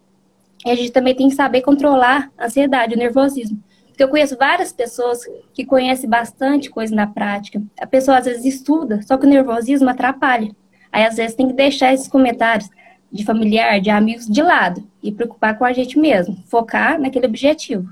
E 0.66 0.70
a 0.70 0.76
gente 0.76 0.92
também 0.92 1.16
tem 1.16 1.30
que 1.30 1.36
saber 1.36 1.62
controlar 1.62 2.30
a 2.38 2.46
ansiedade, 2.46 2.94
o 2.94 2.98
nervosismo. 2.98 3.58
Porque 3.88 4.04
eu 4.04 4.10
conheço 4.10 4.38
várias 4.38 4.72
pessoas 4.72 5.22
que 5.54 5.66
conhecem 5.66 6.10
bastante 6.10 6.70
coisa 6.70 6.94
na 6.94 7.08
prática. 7.08 7.62
A 7.80 7.88
pessoa 7.88 8.18
às 8.18 8.26
vezes 8.26 8.44
estuda, 8.44 9.02
só 9.04 9.18
que 9.18 9.26
o 9.26 9.30
nervosismo 9.30 9.90
atrapalha. 9.90 10.52
Aí 10.92 11.06
às 11.06 11.16
vezes 11.16 11.36
tem 11.36 11.48
que 11.48 11.54
deixar 11.54 11.94
esses 11.94 12.08
comentários 12.08 12.70
de 13.14 13.24
familiar, 13.24 13.80
de 13.80 13.92
amigos 13.92 14.26
de 14.26 14.42
lado 14.42 14.84
e 15.02 15.12
preocupar 15.12 15.58
com 15.58 15.64
a 15.64 15.72
gente 15.72 16.00
mesmo, 16.00 16.36
focar 16.48 17.00
naquele 17.00 17.28
objetivo. 17.28 17.88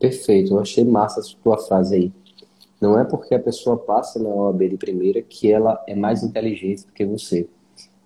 Perfeito, 0.00 0.54
eu 0.54 0.60
achei 0.60 0.84
massa 0.84 1.20
a 1.20 1.42
tua 1.42 1.58
frase 1.58 1.94
aí. 1.94 2.12
Não 2.80 2.98
é 2.98 3.04
porque 3.04 3.34
a 3.34 3.38
pessoa 3.38 3.76
passa 3.76 4.18
na 4.18 4.28
OAB 4.28 4.70
de 4.70 4.76
primeira 4.76 5.20
que 5.20 5.52
ela 5.52 5.82
é 5.86 5.94
mais 5.94 6.22
inteligente 6.22 6.86
do 6.86 6.92
que 6.92 7.04
você. 7.04 7.46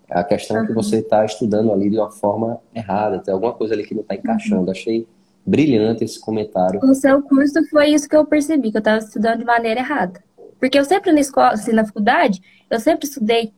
A 0.09 0.23
questão 0.23 0.57
uhum. 0.57 0.63
é 0.63 0.67
que 0.67 0.73
você 0.73 0.97
está 0.97 1.23
estudando 1.23 1.71
ali 1.71 1.89
de 1.89 1.97
uma 1.97 2.11
forma 2.11 2.59
errada, 2.75 3.19
tem 3.19 3.33
alguma 3.33 3.53
coisa 3.53 3.73
ali 3.73 3.85
que 3.85 3.93
não 3.93 4.01
está 4.01 4.15
encaixando. 4.15 4.65
Uhum. 4.65 4.71
Achei 4.71 5.07
brilhante 5.45 6.03
esse 6.03 6.19
comentário. 6.19 6.79
O 6.83 6.93
seu 6.93 7.21
curso 7.23 7.65
foi 7.69 7.89
isso 7.89 8.07
que 8.07 8.15
eu 8.15 8.25
percebi, 8.25 8.71
que 8.71 8.77
eu 8.77 8.79
estava 8.79 8.99
estudando 8.99 9.39
de 9.39 9.45
maneira 9.45 9.79
errada. 9.79 10.21
Porque 10.59 10.77
eu 10.77 10.85
sempre 10.85 11.11
na 11.11 11.21
escola, 11.21 11.53
assim, 11.53 11.71
na 11.71 11.85
faculdade, 11.85 12.41
eu 12.69 12.79
sempre 12.79 13.07
estudei 13.07 13.53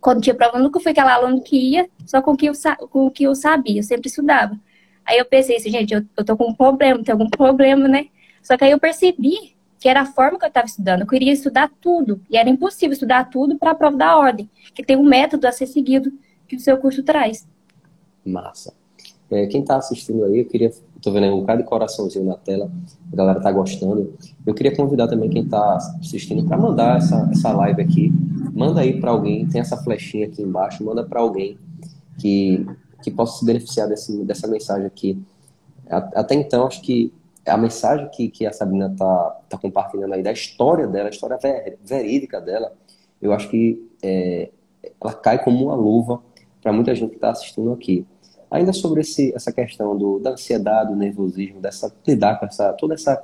quando 0.00 0.22
tinha 0.22 0.34
prova, 0.34 0.56
eu 0.56 0.62
nunca 0.62 0.80
fui 0.80 0.92
aquela 0.92 1.14
aluna 1.14 1.40
que 1.40 1.56
ia 1.56 1.88
só 2.06 2.22
com 2.22 2.32
o 2.32 2.36
que 2.36 2.46
eu, 2.46 2.52
com 2.90 3.06
o 3.06 3.10
que 3.10 3.24
eu 3.24 3.34
sabia, 3.34 3.80
eu 3.80 3.82
sempre 3.82 4.08
estudava. 4.08 4.58
Aí 5.04 5.18
eu 5.18 5.24
pensei 5.24 5.56
assim, 5.56 5.70
gente, 5.70 5.92
eu, 5.92 6.02
eu 6.16 6.24
tô 6.24 6.36
com 6.36 6.50
um 6.50 6.54
problema, 6.54 7.02
tem 7.02 7.12
algum 7.12 7.28
problema, 7.28 7.86
né? 7.88 8.06
Só 8.42 8.56
que 8.56 8.64
aí 8.64 8.70
eu 8.70 8.78
percebi 8.78 9.54
que 9.78 9.88
era 9.88 10.02
a 10.02 10.06
forma 10.06 10.38
que 10.38 10.44
eu 10.44 10.48
estava 10.48 10.66
estudando. 10.66 11.00
Eu 11.00 11.06
queria 11.06 11.32
estudar 11.32 11.70
tudo, 11.80 12.20
e 12.30 12.36
era 12.36 12.48
impossível 12.48 12.92
estudar 12.92 13.30
tudo 13.30 13.58
para 13.58 13.70
a 13.70 13.74
prova 13.74 13.96
da 13.96 14.16
ordem, 14.16 14.48
que 14.74 14.84
tem 14.84 14.96
um 14.96 15.02
método 15.02 15.46
a 15.46 15.52
ser 15.52 15.66
seguido 15.66 16.12
que 16.46 16.56
o 16.56 16.60
seu 16.60 16.76
curso 16.78 17.02
traz. 17.02 17.46
Massa. 18.24 18.74
É, 19.30 19.46
quem 19.46 19.62
está 19.62 19.76
assistindo 19.76 20.24
aí, 20.24 20.40
eu 20.40 20.44
queria. 20.44 20.72
Estou 21.00 21.14
vendo 21.14 21.24
aí 21.24 21.30
um 21.30 21.40
bocado 21.40 21.62
de 21.62 21.68
coraçãozinho 21.68 22.26
na 22.26 22.36
tela, 22.36 22.70
a 23.10 23.16
galera 23.16 23.38
está 23.38 23.50
gostando. 23.50 24.12
Eu 24.46 24.52
queria 24.52 24.76
convidar 24.76 25.08
também 25.08 25.30
quem 25.30 25.44
está 25.44 25.76
assistindo 25.98 26.44
para 26.44 26.58
mandar 26.58 26.98
essa, 26.98 27.26
essa 27.32 27.50
live 27.52 27.80
aqui. 27.80 28.12
Manda 28.52 28.82
aí 28.82 29.00
para 29.00 29.10
alguém, 29.10 29.48
tem 29.48 29.62
essa 29.62 29.78
flechinha 29.78 30.26
aqui 30.26 30.42
embaixo, 30.42 30.84
manda 30.84 31.02
para 31.02 31.18
alguém 31.22 31.56
que, 32.18 32.66
que 33.02 33.10
possa 33.10 33.38
se 33.38 33.46
beneficiar 33.46 33.88
desse, 33.88 34.22
dessa 34.26 34.46
mensagem 34.46 34.84
aqui. 34.84 35.18
Até 35.88 36.34
então, 36.34 36.66
acho 36.66 36.82
que 36.82 37.10
a 37.46 37.56
mensagem 37.56 38.06
que, 38.10 38.28
que 38.28 38.44
a 38.44 38.52
Sabrina 38.52 38.88
está 38.92 39.40
tá 39.48 39.56
compartilhando 39.56 40.12
aí 40.12 40.22
da 40.22 40.32
história 40.32 40.86
dela, 40.86 41.08
a 41.08 41.10
história 41.10 41.38
ver, 41.38 41.78
verídica 41.82 42.42
dela, 42.42 42.74
eu 43.22 43.32
acho 43.32 43.48
que 43.48 43.90
é, 44.02 44.50
ela 45.02 45.14
cai 45.14 45.42
como 45.42 45.64
uma 45.64 45.74
luva 45.74 46.20
para 46.60 46.74
muita 46.74 46.94
gente 46.94 47.08
que 47.08 47.16
está 47.16 47.30
assistindo 47.30 47.72
aqui. 47.72 48.06
Ainda 48.50 48.72
sobre 48.72 49.02
esse, 49.02 49.32
essa 49.34 49.52
questão 49.52 49.96
do, 49.96 50.18
da 50.18 50.30
ansiedade, 50.30 50.90
do 50.90 50.96
nervosismo, 50.96 51.60
dessa 51.60 51.94
lidar 52.06 52.38
com 52.38 52.46
essa, 52.46 52.72
todo 52.72 52.92
essa, 52.92 53.22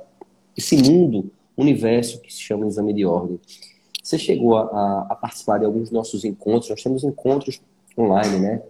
esse 0.55 0.77
mundo, 0.77 1.31
universo 1.57 2.21
que 2.21 2.33
se 2.33 2.41
chama 2.41 2.67
exame 2.67 2.93
de 2.93 3.05
ordem. 3.05 3.39
Você 4.01 4.17
chegou 4.17 4.55
a, 4.57 5.07
a 5.09 5.15
participar 5.15 5.57
de 5.59 5.65
alguns 5.65 5.83
dos 5.83 5.91
nossos 5.91 6.23
encontros, 6.23 6.69
nós 6.69 6.81
temos 6.81 7.03
encontros 7.03 7.59
online, 7.97 8.39
né? 8.39 8.61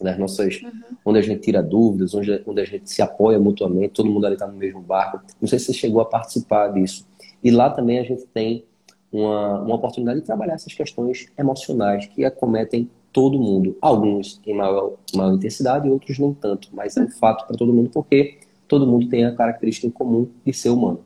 das 0.00 0.18
nossas, 0.18 0.60
uhum. 0.62 0.70
onde 1.04 1.18
a 1.18 1.22
gente 1.22 1.40
tira 1.40 1.62
dúvidas, 1.62 2.14
onde, 2.14 2.42
onde 2.46 2.60
a 2.60 2.64
gente 2.64 2.90
se 2.90 3.02
apoia 3.02 3.38
mutuamente, 3.38 3.90
todo 3.90 4.10
mundo 4.10 4.26
ali 4.26 4.34
está 4.34 4.46
no 4.46 4.56
mesmo 4.56 4.80
barco. 4.80 5.20
Não 5.40 5.48
sei 5.48 5.58
se 5.58 5.66
você 5.66 5.72
chegou 5.74 6.00
a 6.00 6.04
participar 6.04 6.68
disso. 6.68 7.06
E 7.42 7.50
lá 7.50 7.70
também 7.70 7.98
a 7.98 8.02
gente 8.02 8.24
tem 8.26 8.64
uma, 9.10 9.60
uma 9.60 9.74
oportunidade 9.74 10.20
de 10.20 10.26
trabalhar 10.26 10.54
essas 10.54 10.72
questões 10.72 11.26
emocionais 11.38 12.06
que 12.06 12.24
acometem 12.24 12.90
todo 13.12 13.38
mundo. 13.38 13.76
Alguns 13.80 14.40
em 14.46 14.54
maior, 14.54 14.94
maior 15.14 15.34
intensidade, 15.34 15.88
outros 15.88 16.18
nem 16.18 16.32
tanto, 16.32 16.68
mas 16.72 16.96
é 16.96 17.02
um 17.02 17.10
fato 17.10 17.46
para 17.46 17.56
todo 17.56 17.72
mundo 17.72 17.90
porque 17.92 18.40
todo 18.66 18.86
mundo 18.86 19.08
tem 19.08 19.24
a 19.24 19.34
característica 19.34 19.86
em 19.86 19.90
comum 19.90 20.28
de 20.44 20.52
ser 20.52 20.70
humano. 20.70 21.04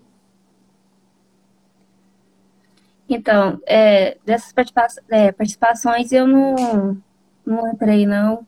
Então, 3.08 3.60
é, 3.66 4.16
dessas 4.24 4.52
participa 4.52 4.86
é, 5.10 5.30
participações 5.30 6.10
eu 6.10 6.26
não, 6.26 6.96
não 7.44 7.68
entrei, 7.72 8.06
não. 8.06 8.44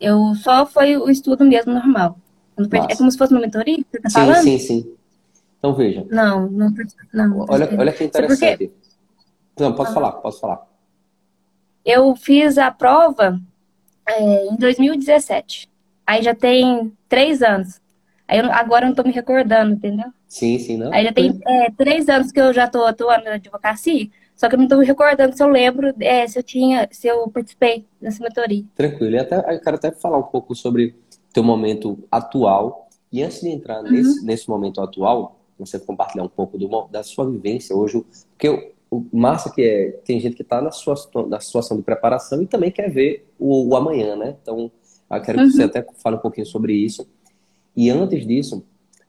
Eu 0.00 0.34
só 0.34 0.66
foi 0.66 0.96
o 0.96 1.08
estudo 1.08 1.44
mesmo 1.44 1.72
normal. 1.72 2.16
É 2.88 2.96
como 2.96 3.10
se 3.10 3.18
fosse 3.18 3.32
uma 3.32 3.40
mentoria 3.40 3.76
você 3.90 4.00
tá 4.00 4.08
sim, 4.08 4.14
falando? 4.14 4.42
Sim, 4.42 4.58
sim, 4.58 4.96
Então 5.58 5.74
veja. 5.74 6.06
Não, 6.10 6.48
não, 6.48 6.72
não. 7.12 7.46
Olha, 7.48 7.68
olha 7.78 7.92
que 7.92 8.04
interessante. 8.04 8.68
Porque... 8.68 8.72
Não, 9.58 9.74
posso 9.74 9.90
ah. 9.90 9.94
falar, 9.94 10.12
posso 10.12 10.40
falar. 10.40 10.73
Eu 11.84 12.14
fiz 12.16 12.58
a 12.58 12.70
prova 12.70 13.40
é, 14.08 14.46
em 14.46 14.56
2017. 14.56 15.68
Aí 16.06 16.22
já 16.22 16.34
tem 16.34 16.92
três 17.08 17.42
anos. 17.42 17.80
Aí 18.26 18.38
eu, 18.38 18.50
agora 18.50 18.86
eu 18.86 18.88
não 18.88 18.96
tô 18.96 19.02
me 19.02 19.12
recordando, 19.12 19.74
entendeu? 19.74 20.06
Sim, 20.26 20.58
sim, 20.58 20.78
não. 20.78 20.92
Aí 20.92 21.04
já 21.04 21.12
tem 21.12 21.38
é, 21.46 21.70
três 21.70 22.08
anos 22.08 22.32
que 22.32 22.40
eu 22.40 22.52
já 22.52 22.66
tô 22.66 22.84
atuando 22.84 23.24
na 23.24 23.34
advocacia. 23.34 24.08
Só 24.34 24.48
que 24.48 24.54
eu 24.54 24.58
não 24.58 24.64
estou 24.64 24.78
me 24.78 24.86
recordando 24.86 25.36
se 25.36 25.42
eu 25.42 25.48
lembro, 25.48 25.94
é, 26.00 26.26
se 26.26 26.38
eu 26.38 26.42
tinha, 26.42 26.88
se 26.90 27.06
eu 27.06 27.28
participei 27.28 27.86
dessa 28.00 28.22
mentoria. 28.22 28.64
Tranquilo. 28.74 29.14
E 29.14 29.18
até, 29.18 29.36
eu 29.36 29.60
quero 29.60 29.76
até 29.76 29.92
falar 29.92 30.18
um 30.18 30.24
pouco 30.24 30.54
sobre 30.54 30.94
teu 31.32 31.44
momento 31.44 31.98
atual. 32.10 32.88
E 33.12 33.22
antes 33.22 33.40
de 33.40 33.48
entrar 33.48 33.84
uhum. 33.84 33.90
nesse, 33.90 34.24
nesse 34.24 34.48
momento 34.48 34.80
atual, 34.80 35.38
você 35.58 35.78
compartilhar 35.78 36.24
um 36.24 36.28
pouco 36.28 36.58
do, 36.58 36.88
da 36.90 37.02
sua 37.02 37.30
vivência 37.30 37.76
hoje, 37.76 38.04
porque 38.30 38.48
o 38.48 38.73
massa 39.12 39.52
que 39.52 39.62
é, 39.62 39.90
tem 40.04 40.20
gente 40.20 40.36
que 40.36 40.42
está 40.42 40.60
na 40.60 40.70
sua 40.70 40.94
na 41.28 41.40
situação 41.40 41.76
de 41.76 41.82
preparação 41.82 42.42
e 42.42 42.46
também 42.46 42.70
quer 42.70 42.90
ver 42.90 43.26
o, 43.38 43.68
o 43.68 43.76
amanhã, 43.76 44.16
né? 44.16 44.36
Então, 44.40 44.70
eu 45.10 45.22
quero 45.22 45.38
uhum. 45.38 45.46
que 45.46 45.52
você 45.52 45.62
uhum. 45.62 45.68
até 45.68 45.86
fale 45.96 46.16
um 46.16 46.20
pouquinho 46.20 46.46
sobre 46.46 46.74
isso. 46.74 47.06
E 47.76 47.90
antes 47.90 48.26
disso, 48.26 48.64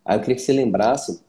eu 0.07 0.19
queria 0.19 0.35
que 0.35 0.41
você 0.41 0.53
lembrasse 0.53 1.21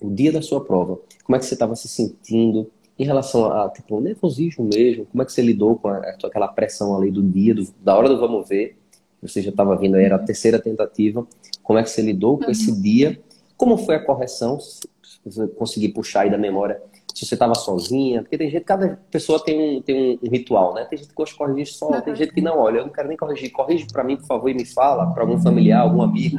o 0.00 0.10
dia 0.10 0.32
da 0.32 0.42
sua 0.42 0.64
prova. 0.64 0.98
Como 1.24 1.36
é 1.36 1.38
que 1.38 1.44
você 1.44 1.54
estava 1.54 1.74
se 1.74 1.88
sentindo? 1.88 2.70
em 2.98 3.04
relação 3.04 3.52
a, 3.52 3.68
tipo, 3.68 4.00
nervosismo 4.00 4.64
mesmo, 4.64 5.06
como 5.06 5.22
é 5.22 5.26
que 5.26 5.32
você 5.32 5.42
lidou 5.42 5.76
com 5.76 5.88
a, 5.88 5.98
aquela 5.98 6.48
pressão 6.48 6.96
ali 6.96 7.10
do 7.10 7.22
dia, 7.22 7.54
do, 7.54 7.66
da 7.82 7.94
hora 7.94 8.08
do 8.08 8.18
vamos 8.18 8.48
ver, 8.48 8.78
você 9.20 9.42
já 9.42 9.50
estava 9.50 9.76
vindo 9.76 9.96
aí, 9.96 10.04
era 10.04 10.16
a 10.16 10.18
terceira 10.18 10.58
tentativa, 10.58 11.26
como 11.62 11.78
é 11.78 11.82
que 11.82 11.90
você 11.90 12.00
lidou 12.00 12.38
com 12.38 12.44
uhum. 12.44 12.50
esse 12.50 12.72
dia, 12.80 13.20
como 13.56 13.76
foi 13.76 13.96
a 13.96 14.04
correção, 14.04 14.58
se 14.60 14.80
você 15.24 15.46
conseguir 15.48 15.90
puxar 15.90 16.22
aí 16.22 16.30
da 16.30 16.38
memória, 16.38 16.80
se 17.16 17.24
você 17.24 17.34
estava 17.34 17.54
sozinha, 17.54 18.22
porque 18.22 18.36
tem 18.36 18.50
gente, 18.50 18.64
cada 18.64 19.00
pessoa 19.10 19.42
tem 19.42 19.78
um, 19.78 19.80
tem 19.80 20.18
um, 20.22 20.28
ritual, 20.28 20.74
né? 20.74 20.84
Tem 20.84 20.98
gente 20.98 21.08
que 21.08 21.14
gosta 21.14 21.32
de 21.32 21.38
corrigir 21.38 21.66
só, 21.72 21.88
uhum. 21.88 22.00
tem 22.02 22.14
gente 22.14 22.34
que 22.34 22.42
não, 22.42 22.58
olha, 22.58 22.78
eu 22.78 22.84
não 22.84 22.92
quero 22.92 23.08
nem 23.08 23.16
corrigir, 23.16 23.50
corrige 23.50 23.86
para 23.90 24.04
mim, 24.04 24.16
por 24.16 24.26
favor, 24.26 24.50
e 24.50 24.54
me 24.54 24.66
fala, 24.66 25.10
para 25.12 25.22
algum 25.22 25.40
familiar, 25.40 25.80
algum 25.80 26.02
amigo, 26.02 26.36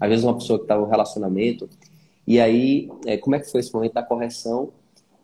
às 0.00 0.08
vezes 0.08 0.24
uma 0.24 0.34
pessoa 0.34 0.58
que 0.58 0.64
está 0.64 0.76
no 0.76 0.86
relacionamento, 0.86 1.68
e 2.24 2.38
aí, 2.38 2.88
é, 3.04 3.16
como 3.16 3.34
é 3.34 3.40
que 3.40 3.50
foi 3.50 3.60
esse 3.60 3.74
momento 3.74 3.94
da 3.94 4.02
correção 4.02 4.70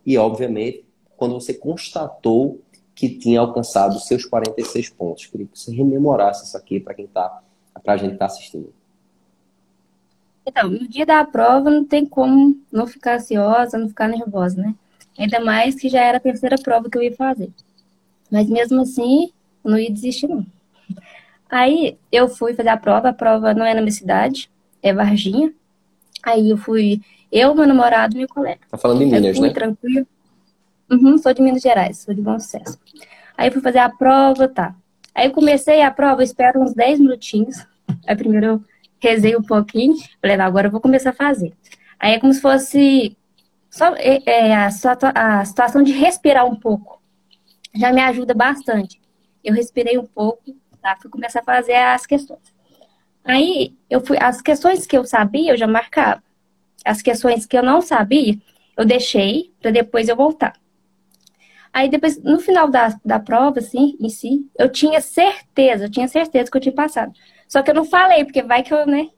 e, 0.05 0.19
obviamente, 0.19 0.85
quando 1.17 1.35
você 1.35 1.55
constatou 1.55 2.61
que 2.97 3.11
tinha 3.11 3.41
alcançado 3.41 4.01
seus 4.01 4.25
46 4.25 4.89
pontos. 4.91 5.27
Queria 5.27 5.47
que 5.47 5.57
você 5.57 5.71
rememorasse 5.71 6.47
isso 6.47 6.57
aqui 6.57 6.81
para 6.81 6.95
quem 6.95 7.07
tá, 7.07 7.43
para 7.85 7.93
a 7.93 7.97
gente 7.99 8.15
estar 8.15 8.27
tá 8.27 8.33
assistindo. 8.33 8.73
Então, 10.47 10.71
no 10.71 10.87
dia 10.87 11.05
da 11.05 11.25
prova 11.25 11.69
não 11.69 11.85
tem 11.85 12.07
como 12.07 12.57
não 12.71 12.87
ficar 12.87 13.17
ansiosa, 13.17 13.77
não 13.77 13.89
ficar 13.89 14.09
nervosa, 14.09 14.63
né? 14.63 14.75
Ainda 15.19 15.41
mais 15.41 15.75
que 15.75 15.89
já 15.89 16.01
era 16.01 16.19
a 16.19 16.21
terceira 16.21 16.57
prova 16.57 16.89
que 16.89 16.97
eu 16.97 17.03
ia 17.03 17.15
fazer. 17.15 17.51
Mas 18.31 18.49
mesmo 18.49 18.81
assim, 18.81 19.33
eu 19.65 19.71
não 19.71 19.79
ia 19.79 19.91
desistir, 19.91 20.29
não. 20.29 20.47
Aí 21.51 21.99
eu 22.13 22.29
fui 22.29 22.55
fazer 22.55 22.69
a 22.69 22.77
prova, 22.77 23.09
a 23.09 23.13
prova 23.13 23.55
não 23.55 23.65
é 23.65 23.75
na 23.75 23.81
minha 23.81 23.93
cidade, 23.93 24.49
é 24.83 24.93
Varginha. 24.93 25.53
Aí 26.23 26.51
eu 26.51 26.57
fui 26.57 27.01
eu, 27.31 27.55
meu 27.55 27.67
namorado 27.67 28.15
e 28.15 28.19
meu 28.19 28.29
colega. 28.29 28.61
Tá 28.71 28.79
falando 28.79 28.99
de 29.01 29.07
Minas, 29.07 29.37
fui, 29.37 29.49
né? 29.49 29.55
tranquilo. 29.55 30.07
Uhum, 30.91 31.19
sou 31.19 31.35
de 31.35 31.43
Minas 31.43 31.63
Gerais, 31.63 31.99
sou 31.99 32.15
de 32.15 32.23
Bom 32.23 32.39
Sucesso. 32.39 32.79
Aí 33.37 33.51
fui 33.51 33.61
fazer 33.61 33.79
a 33.79 33.91
prova, 33.91 34.49
tá. 34.49 34.75
Aí 35.15 35.31
comecei 35.31 35.83
a 35.83 35.91
prova, 35.91 36.23
espero 36.23 36.63
uns 36.63 36.73
10 36.73 37.01
minutinhos. 37.01 37.67
Aí 38.07 38.15
primeiro 38.15 38.47
eu 38.47 38.65
rezei 39.01 39.37
um 39.37 39.43
pouquinho, 39.43 39.95
falei, 40.21 40.37
agora 40.41 40.69
eu 40.69 40.71
vou 40.71 40.81
começar 40.81 41.11
a 41.11 41.15
fazer. 41.15 41.53
Aí 41.99 42.15
é 42.15 42.21
como 42.21 42.33
se 42.33 42.41
fosse 42.41 43.17
só 43.71 43.95
é, 43.97 44.23
é, 44.27 44.55
a, 44.55 44.69
a 45.15 45.45
situação 45.45 45.83
de 45.83 45.93
respirar 45.93 46.47
um 46.47 46.57
pouco. 46.57 47.01
Já 47.75 47.93
me 47.93 48.01
ajuda 48.01 48.35
bastante. 48.35 49.01
Eu 49.45 49.55
respirei 49.55 49.99
um 49.99 50.07
pouco, 50.07 50.57
tá? 50.81 50.97
Fui 51.01 51.11
começar 51.11 51.41
a 51.41 51.45
fazer 51.45 51.75
as 51.75 52.07
questões. 52.07 52.55
Aí 53.25 53.75
eu 53.91 54.01
fui, 54.01 54.17
as 54.21 54.41
questões 54.41 54.87
que 54.87 54.97
eu 54.97 55.05
sabia, 55.05 55.53
eu 55.53 55.57
já 55.57 55.67
marcava 55.67 56.23
as 56.87 57.03
questões 57.03 57.45
que 57.45 57.59
eu 57.59 57.63
não 57.65 57.83
sabia, 57.83 58.39
eu 58.77 58.85
deixei 58.85 59.53
para 59.61 59.73
depois 59.73 60.09
eu 60.09 60.15
voltar. 60.15 60.55
Aí 61.73 61.91
depois, 61.91 62.23
no 62.23 62.39
final 62.39 62.71
da, 62.71 62.97
da 63.05 63.19
prova, 63.19 63.59
assim, 63.59 63.97
em 64.01 64.09
si, 64.09 64.49
eu 64.57 64.71
tinha 64.71 65.01
certeza, 65.01 65.85
eu 65.85 65.91
tinha 65.91 66.09
certeza 66.09 66.51
que 66.51 66.57
eu 66.57 66.61
tinha 66.61 66.75
passado. 66.75 67.13
Só 67.49 67.63
que 67.63 67.71
eu 67.71 67.75
não 67.75 67.85
falei, 67.85 68.25
porque 68.25 68.43
vai 68.43 68.63
que 68.63 68.73
eu, 68.73 68.87
né? 68.87 69.09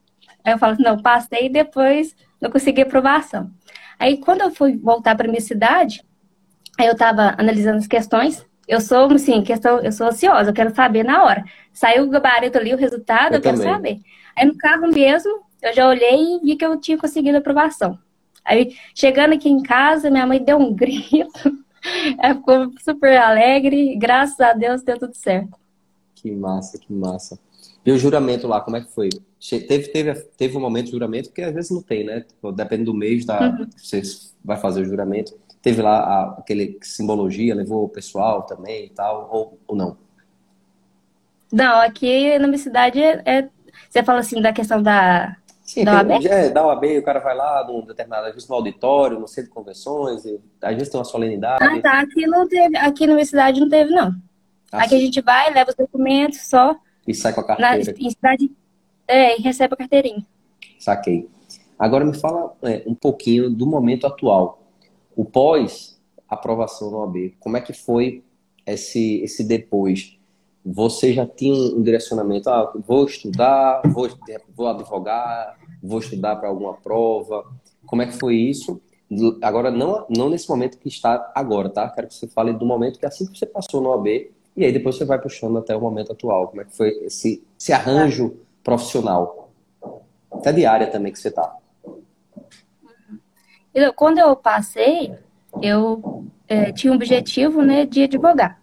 Aí 0.44 0.52
eu 0.52 0.58
falo 0.58 0.72
assim, 0.72 0.82
não, 0.82 1.00
passei 1.00 1.46
e 1.46 1.48
depois 1.48 2.14
não 2.40 2.50
consegui 2.50 2.82
aprovação. 2.82 3.50
Aí 3.98 4.18
quando 4.18 4.42
eu 4.42 4.50
fui 4.50 4.76
voltar 4.76 5.16
para 5.16 5.28
minha 5.28 5.40
cidade, 5.40 6.04
aí 6.78 6.86
eu 6.86 6.96
tava 6.96 7.34
analisando 7.38 7.78
as 7.78 7.86
questões. 7.86 8.46
Eu 8.66 8.80
sou, 8.80 9.10
assim, 9.12 9.42
questão, 9.42 9.80
eu 9.80 9.90
sou 9.90 10.08
ansiosa, 10.08 10.50
eu 10.50 10.54
quero 10.54 10.74
saber 10.74 11.02
na 11.02 11.24
hora. 11.24 11.42
Saiu 11.72 12.04
o 12.04 12.10
gabarito 12.10 12.58
ali, 12.58 12.74
o 12.74 12.76
resultado, 12.76 13.32
eu, 13.32 13.38
eu 13.38 13.42
quero 13.42 13.56
saber. 13.56 14.00
Aí 14.36 14.46
no 14.46 14.56
carro 14.56 14.88
mesmo, 14.88 15.40
eu 15.62 15.74
já 15.74 15.88
olhei 15.88 16.36
e 16.36 16.40
vi 16.40 16.56
que 16.56 16.64
eu 16.64 16.78
tinha 16.78 16.98
conseguido 16.98 17.38
aprovação. 17.38 17.98
Aí, 18.44 18.76
chegando 18.94 19.34
aqui 19.34 19.48
em 19.48 19.62
casa, 19.62 20.10
minha 20.10 20.26
mãe 20.26 20.42
deu 20.42 20.58
um 20.58 20.72
grito. 20.74 21.58
Ela 22.18 22.34
ficou 22.34 22.72
super 22.78 23.16
alegre. 23.18 23.96
Graças 23.96 24.40
a 24.40 24.52
Deus 24.52 24.82
deu 24.82 24.98
tudo 24.98 25.14
certo. 25.14 25.58
Que 26.14 26.30
massa, 26.30 26.78
que 26.78 26.92
massa. 26.92 27.38
E 27.84 27.92
o 27.92 27.98
juramento 27.98 28.46
lá, 28.46 28.60
como 28.60 28.76
é 28.76 28.80
que 28.80 28.92
foi? 28.92 29.08
Teve, 29.40 29.88
teve, 29.88 30.14
teve 30.36 30.56
um 30.56 30.60
momento 30.60 30.86
de 30.86 30.92
juramento, 30.92 31.32
que 31.32 31.40
às 31.40 31.54
vezes 31.54 31.70
não 31.70 31.82
tem, 31.82 32.04
né? 32.04 32.24
Depende 32.54 32.84
do 32.84 32.94
mês 32.94 33.24
da, 33.24 33.40
uhum. 33.40 33.66
que 33.66 33.80
você 33.80 34.02
vai 34.44 34.56
fazer 34.56 34.82
o 34.82 34.84
juramento. 34.84 35.38
Teve 35.62 35.80
lá 35.80 35.98
a, 35.98 36.36
aquele 36.38 36.78
simbologia, 36.82 37.54
levou 37.54 37.84
o 37.84 37.88
pessoal 37.88 38.42
também 38.42 38.86
e 38.86 38.90
tal, 38.90 39.28
ou, 39.32 39.58
ou 39.66 39.76
não? 39.76 39.96
Não, 41.52 41.80
aqui 41.80 42.38
na 42.38 42.46
minha 42.46 42.58
cidade 42.58 43.02
é, 43.02 43.22
é, 43.24 43.48
você 43.88 44.02
fala 44.02 44.20
assim 44.20 44.40
da 44.42 44.52
questão 44.52 44.82
da, 44.82 45.34
Sim, 45.68 45.84
da 45.84 45.96
OAB? 45.96 46.26
É, 46.26 46.48
da 46.48 46.66
OAB, 46.66 46.84
o 46.98 47.02
cara 47.02 47.20
vai 47.20 47.36
lá 47.36 47.62
num 47.66 47.84
determinado, 47.84 48.26
às 48.26 48.32
vezes 48.32 48.48
no 48.48 48.54
auditório, 48.54 49.20
no 49.20 49.28
centro 49.28 49.50
de 49.50 49.54
convenções, 49.54 50.24
e, 50.24 50.40
às 50.62 50.74
vezes 50.74 50.88
tem 50.88 50.98
uma 50.98 51.04
solenidade. 51.04 51.62
Ah, 51.62 51.78
tá. 51.82 52.00
Aqui 52.00 52.26
não 52.26 52.48
teve, 52.48 52.74
aqui 52.78 53.06
na 53.06 53.12
universidade 53.12 53.60
não 53.60 53.68
teve, 53.68 53.90
não. 53.90 54.14
Ah, 54.72 54.78
aqui 54.78 54.90
sim. 54.90 54.96
a 54.96 55.00
gente 55.00 55.20
vai, 55.20 55.52
leva 55.52 55.68
os 55.68 55.76
documentos 55.76 56.40
só. 56.48 56.74
E 57.08 57.14
sai 57.14 57.32
com 57.32 57.40
a 57.40 57.44
carteira. 57.44 57.92
Na, 57.92 58.06
em 58.06 58.10
cidade, 58.10 58.50
é, 59.06 59.38
e 59.38 59.42
recebe 59.42 59.74
a 59.74 59.76
carteirinha. 59.76 60.26
Saquei. 60.78 61.28
Agora 61.78 62.04
me 62.04 62.16
fala 62.16 62.56
é, 62.62 62.82
um 62.86 62.94
pouquinho 62.94 63.50
do 63.50 63.66
momento 63.66 64.06
atual. 64.06 64.62
O 65.16 65.24
pós-aprovação 65.24 66.90
no 66.90 66.98
OAB, 66.98 67.34
como 67.40 67.56
é 67.56 67.60
que 67.60 67.72
foi 67.72 68.22
esse, 68.66 69.22
esse 69.22 69.42
depois? 69.42 70.18
você 70.70 71.12
já 71.12 71.26
tinha 71.26 71.54
um 71.54 71.82
direcionamento, 71.82 72.50
ah, 72.50 72.72
vou 72.86 73.04
estudar, 73.04 73.80
vou, 73.86 74.08
vou 74.54 74.68
advogar, 74.68 75.56
vou 75.82 75.98
estudar 75.98 76.36
para 76.36 76.48
alguma 76.48 76.74
prova. 76.74 77.44
Como 77.86 78.02
é 78.02 78.06
que 78.06 78.12
foi 78.12 78.36
isso? 78.36 78.80
Agora, 79.40 79.70
não, 79.70 80.06
não 80.10 80.28
nesse 80.28 80.48
momento 80.48 80.78
que 80.78 80.88
está 80.88 81.32
agora, 81.34 81.70
tá? 81.70 81.88
Quero 81.88 82.08
que 82.08 82.14
você 82.14 82.28
fale 82.28 82.52
do 82.52 82.66
momento 82.66 82.98
que 82.98 83.06
assim 83.06 83.26
que 83.26 83.38
você 83.38 83.46
passou 83.46 83.80
no 83.80 83.92
AB, 83.92 84.30
e 84.58 84.64
aí 84.64 84.72
depois 84.72 84.96
você 84.96 85.04
vai 85.04 85.20
puxando 85.20 85.56
até 85.56 85.76
o 85.76 85.80
momento 85.80 86.10
atual. 86.10 86.48
Como 86.48 86.60
é 86.60 86.64
que 86.64 86.76
foi 86.76 86.88
esse, 87.04 87.44
esse 87.56 87.72
arranjo 87.72 88.36
profissional? 88.64 89.52
Até 90.32 90.52
diária 90.52 90.88
também 90.88 91.12
que 91.12 91.18
você 91.18 91.28
está. 91.28 91.56
Quando 93.94 94.18
eu 94.18 94.34
passei, 94.34 95.14
eu 95.62 96.26
é, 96.48 96.72
tinha 96.72 96.92
um 96.92 96.96
objetivo 96.96 97.62
né, 97.62 97.86
de 97.86 98.02
advogar. 98.02 98.60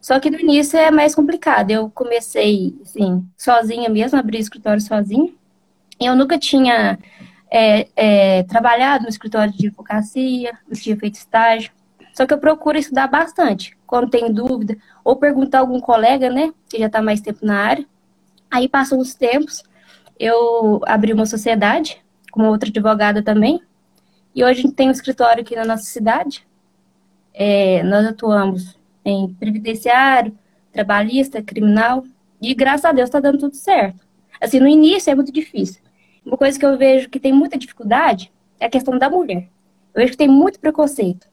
Só 0.00 0.18
que 0.18 0.30
no 0.30 0.40
início 0.40 0.78
é 0.78 0.90
mais 0.90 1.14
complicado. 1.14 1.70
Eu 1.70 1.90
comecei, 1.90 2.74
assim, 2.82 3.22
sozinha 3.36 3.90
mesmo, 3.90 4.18
abri 4.18 4.38
escritório 4.38 4.80
sozinha. 4.80 5.30
Eu 6.00 6.16
nunca 6.16 6.38
tinha 6.38 6.98
é, 7.50 7.86
é, 7.94 8.42
trabalhado 8.44 9.04
no 9.04 9.10
escritório 9.10 9.52
de 9.52 9.66
advocacia, 9.66 10.58
não 10.66 10.74
tinha 10.74 10.96
feito 10.96 11.16
estágio. 11.16 11.70
Só 12.12 12.26
que 12.26 12.34
eu 12.34 12.38
procuro 12.38 12.78
estudar 12.78 13.06
bastante, 13.06 13.76
quando 13.86 14.10
tem 14.10 14.30
dúvida, 14.32 14.76
ou 15.02 15.16
perguntar 15.16 15.58
a 15.58 15.60
algum 15.62 15.80
colega, 15.80 16.30
né, 16.30 16.52
que 16.68 16.78
já 16.78 16.86
está 16.86 17.00
mais 17.00 17.20
tempo 17.20 17.44
na 17.44 17.58
área. 17.58 17.86
Aí 18.50 18.68
passam 18.68 18.98
os 18.98 19.14
tempos, 19.14 19.62
eu 20.18 20.80
abri 20.86 21.12
uma 21.12 21.24
sociedade 21.24 22.02
com 22.30 22.42
outra 22.42 22.68
advogada 22.68 23.22
também. 23.22 23.62
E 24.34 24.44
hoje 24.44 24.60
a 24.60 24.62
gente 24.62 24.74
tem 24.74 24.88
um 24.88 24.92
escritório 24.92 25.42
aqui 25.42 25.56
na 25.56 25.64
nossa 25.64 25.84
cidade. 25.84 26.46
É, 27.32 27.82
nós 27.82 28.06
atuamos 28.06 28.78
em 29.04 29.32
previdenciário, 29.34 30.36
trabalhista, 30.70 31.42
criminal, 31.42 32.04
e 32.40 32.54
graças 32.54 32.84
a 32.84 32.92
Deus 32.92 33.08
está 33.08 33.20
dando 33.20 33.38
tudo 33.38 33.56
certo. 33.56 34.06
Assim, 34.40 34.60
no 34.60 34.68
início 34.68 35.10
é 35.10 35.14
muito 35.14 35.32
difícil. 35.32 35.80
Uma 36.24 36.36
coisa 36.36 36.58
que 36.58 36.64
eu 36.64 36.76
vejo 36.76 37.08
que 37.08 37.18
tem 37.18 37.32
muita 37.32 37.58
dificuldade 37.58 38.30
é 38.60 38.66
a 38.66 38.70
questão 38.70 38.98
da 38.98 39.08
mulher. 39.08 39.48
Eu 39.94 40.00
vejo 40.02 40.12
que 40.12 40.18
tem 40.18 40.28
muito 40.28 40.60
preconceito 40.60 41.31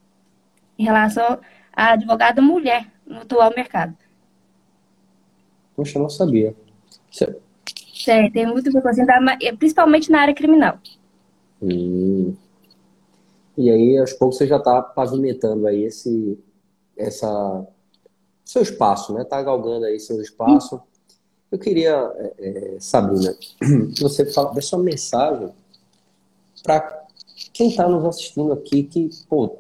em 0.79 0.85
relação 0.85 1.39
à 1.73 1.91
advogada 1.91 2.41
mulher 2.41 2.89
no 3.05 3.19
atual 3.19 3.51
mercado. 3.53 3.95
Poxa, 5.75 5.97
eu 5.97 6.03
não 6.03 6.09
sabia. 6.09 6.55
É, 8.07 8.29
tem 8.29 8.47
muito 8.47 8.71
preconceito, 8.71 9.09
principalmente 9.57 10.09
na 10.09 10.21
área 10.21 10.33
criminal. 10.33 10.79
Hum. 11.61 12.33
E 13.57 13.69
aí, 13.69 13.97
aos 13.97 14.13
poucos, 14.13 14.37
você 14.37 14.47
já 14.47 14.55
está 14.55 14.81
pavimentando 14.81 15.67
aí 15.67 15.83
esse, 15.83 16.39
essa 16.95 17.67
seu 18.45 18.61
espaço, 18.61 19.13
né? 19.13 19.25
Tá 19.25 19.43
galgando 19.43 19.85
aí 19.85 19.99
seu 19.99 20.21
espaço. 20.21 20.81
Eu 21.51 21.59
queria, 21.59 22.11
é, 22.39 22.75
é 22.75 22.79
Sabrina, 22.79 23.33
que 23.33 23.55
você 24.01 24.25
fala, 24.25 24.53
dê 24.53 24.61
sua 24.61 24.79
mensagem 24.79 25.51
para 26.63 27.05
quem 27.53 27.69
está 27.69 27.87
nos 27.87 28.05
assistindo 28.05 28.53
aqui, 28.53 28.83
que 28.83 29.09
pô, 29.27 29.57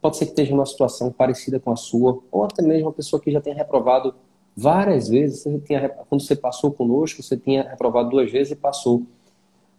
pode 0.00 0.16
ser 0.16 0.26
que 0.26 0.32
esteja 0.32 0.52
numa 0.52 0.66
situação 0.66 1.12
parecida 1.12 1.60
com 1.60 1.72
a 1.72 1.76
sua, 1.76 2.22
ou 2.30 2.44
até 2.44 2.62
mesmo 2.62 2.86
uma 2.86 2.92
pessoa 2.92 3.20
que 3.20 3.30
já 3.30 3.40
tenha 3.40 3.56
reprovado 3.56 4.14
várias 4.56 5.08
vezes. 5.08 5.42
Você 5.42 5.58
tinha, 5.60 5.88
quando 5.88 6.22
você 6.22 6.34
passou 6.34 6.72
conosco, 6.72 7.22
você 7.22 7.36
tinha 7.36 7.68
reprovado 7.68 8.10
duas 8.10 8.30
vezes 8.30 8.52
e 8.52 8.56
passou. 8.56 9.02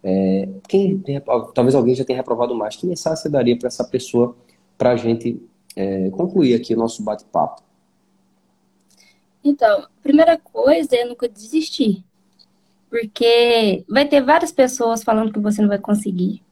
É, 0.02 0.48
quem 0.68 1.02
talvez 1.54 1.74
alguém 1.74 1.94
já 1.94 2.04
tenha 2.04 2.18
reprovado 2.18 2.54
mais. 2.54 2.76
Que 2.76 2.86
mensagem 2.86 3.22
você 3.22 3.28
daria 3.28 3.56
para 3.56 3.68
essa 3.68 3.84
pessoa 3.84 4.36
para 4.76 4.92
a 4.92 4.96
gente 4.96 5.40
é, 5.76 6.10
concluir 6.10 6.54
aqui 6.54 6.74
o 6.74 6.78
nosso 6.78 7.02
bate-papo? 7.02 7.62
Então, 9.44 9.80
a 9.80 9.88
primeira 10.02 10.38
coisa 10.38 10.94
é 10.94 11.04
nunca 11.04 11.28
desistir. 11.28 12.04
Porque 12.88 13.84
vai 13.88 14.06
ter 14.06 14.20
várias 14.20 14.52
pessoas 14.52 15.02
falando 15.02 15.32
que 15.32 15.40
você 15.40 15.62
não 15.62 15.68
vai 15.68 15.78
conseguir. 15.78 16.42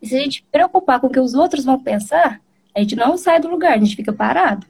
E 0.00 0.06
se 0.06 0.14
a 0.14 0.20
gente 0.20 0.44
preocupar 0.52 1.00
com 1.00 1.06
o 1.06 1.10
que 1.10 1.18
os 1.18 1.34
outros 1.34 1.64
vão 1.64 1.82
pensar, 1.82 2.40
a 2.76 2.80
gente 2.80 2.94
não 2.94 3.16
sai 3.16 3.40
do 3.40 3.48
lugar, 3.48 3.72
a 3.72 3.78
gente 3.78 3.96
fica 3.96 4.12
parado. 4.12 4.66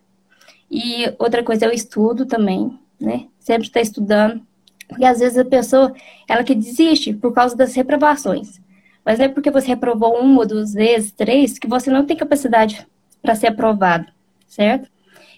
E 0.70 1.12
outra 1.18 1.42
coisa 1.42 1.66
é 1.66 1.68
o 1.68 1.74
estudo 1.74 2.24
também, 2.24 2.78
né? 3.00 3.26
Sempre 3.40 3.66
está 3.66 3.80
estudando. 3.80 4.40
Porque 4.88 5.04
às 5.04 5.18
vezes 5.18 5.36
a 5.36 5.44
pessoa, 5.44 5.92
ela 6.28 6.44
que 6.44 6.54
desiste 6.54 7.12
por 7.12 7.34
causa 7.34 7.56
das 7.56 7.74
reprovações. 7.74 8.60
Mas 9.04 9.18
não 9.18 9.26
é 9.26 9.28
porque 9.28 9.50
você 9.50 9.66
reprovou 9.66 10.20
uma, 10.20 10.46
duas 10.46 10.72
vezes, 10.72 11.10
três, 11.10 11.58
que 11.58 11.66
você 11.66 11.90
não 11.90 12.06
tem 12.06 12.16
capacidade 12.16 12.86
para 13.20 13.34
ser 13.34 13.48
aprovado, 13.48 14.06
certo? 14.46 14.88